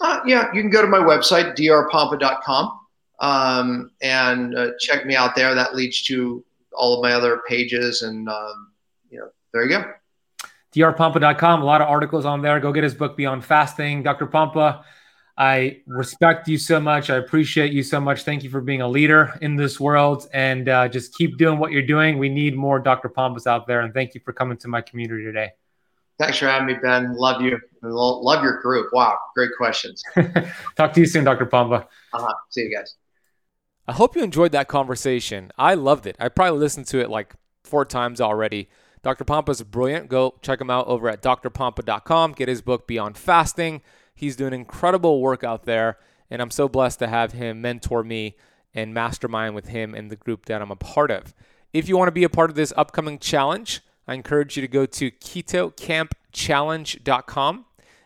[0.00, 2.80] Uh, yeah, you can go to my website, drpompa.com
[3.20, 5.54] um, and uh, check me out there.
[5.54, 8.72] That leads to all of my other pages, and um,
[9.10, 9.84] you know, there you go.
[10.74, 11.62] drpompa.com.
[11.62, 12.60] A lot of articles on there.
[12.60, 14.26] Go get his book Beyond Fasting, Dr.
[14.26, 14.84] Pompa.
[15.36, 17.10] I respect you so much.
[17.10, 18.22] I appreciate you so much.
[18.22, 21.72] Thank you for being a leader in this world, and uh, just keep doing what
[21.72, 22.18] you're doing.
[22.18, 23.08] We need more Dr.
[23.08, 25.50] Pompas out there, and thank you for coming to my community today.
[26.18, 27.16] Thanks for having me, Ben.
[27.16, 27.58] Love you.
[27.92, 28.92] Love your group.
[28.92, 30.02] Wow, great questions.
[30.76, 31.46] Talk to you soon, Dr.
[31.46, 31.86] Pompa.
[32.12, 32.34] Uh-huh.
[32.50, 32.94] See you guys.
[33.86, 35.52] I hope you enjoyed that conversation.
[35.58, 36.16] I loved it.
[36.18, 38.68] I probably listened to it like four times already.
[39.02, 39.24] Dr.
[39.24, 40.08] Pompa's brilliant.
[40.08, 42.32] Go check him out over at drpompa.com.
[42.32, 43.82] Get his book Beyond Fasting.
[44.14, 45.98] He's doing incredible work out there,
[46.30, 48.36] and I'm so blessed to have him mentor me
[48.72, 51.34] and mastermind with him and the group that I'm a part of.
[51.74, 54.68] If you want to be a part of this upcoming challenge, I encourage you to
[54.68, 57.64] go to ketokampchallenge.com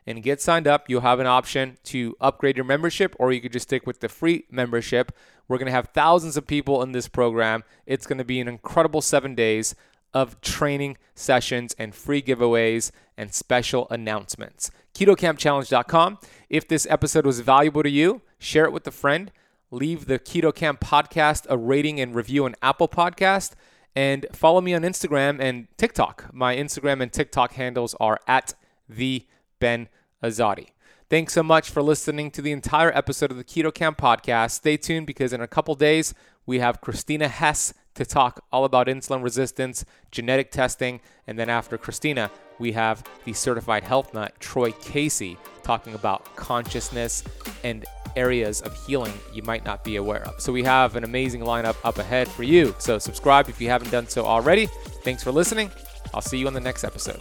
[0.09, 0.89] and get signed up.
[0.89, 4.09] You'll have an option to upgrade your membership, or you could just stick with the
[4.09, 5.13] free membership.
[5.47, 7.63] We're going to have thousands of people in this program.
[7.85, 9.75] It's going to be an incredible seven days
[10.15, 14.71] of training sessions and free giveaways and special announcements.
[14.95, 16.19] ketokampchallenge.com.
[16.49, 19.31] If this episode was valuable to you, share it with a friend.
[19.71, 23.53] Leave the Keto Kamp podcast a rating and review on Apple Podcast.
[23.95, 26.33] And follow me on Instagram and TikTok.
[26.33, 28.55] My Instagram and TikTok handles are at
[28.89, 29.27] the
[29.61, 29.89] Ben
[30.23, 30.69] Azadi.
[31.11, 34.51] Thanks so much for listening to the entire episode of the Keto Kamp podcast.
[34.51, 36.13] Stay tuned because in a couple days
[36.45, 41.77] we have Christina Hess to talk all about insulin resistance, genetic testing, and then after
[41.77, 47.25] Christina, we have the certified health nut Troy Casey talking about consciousness
[47.65, 47.85] and
[48.17, 50.41] areas of healing you might not be aware of.
[50.41, 52.75] So we have an amazing lineup up ahead for you.
[52.79, 54.67] So subscribe if you haven't done so already.
[55.03, 55.71] Thanks for listening.
[56.15, 57.21] I'll see you on the next episode.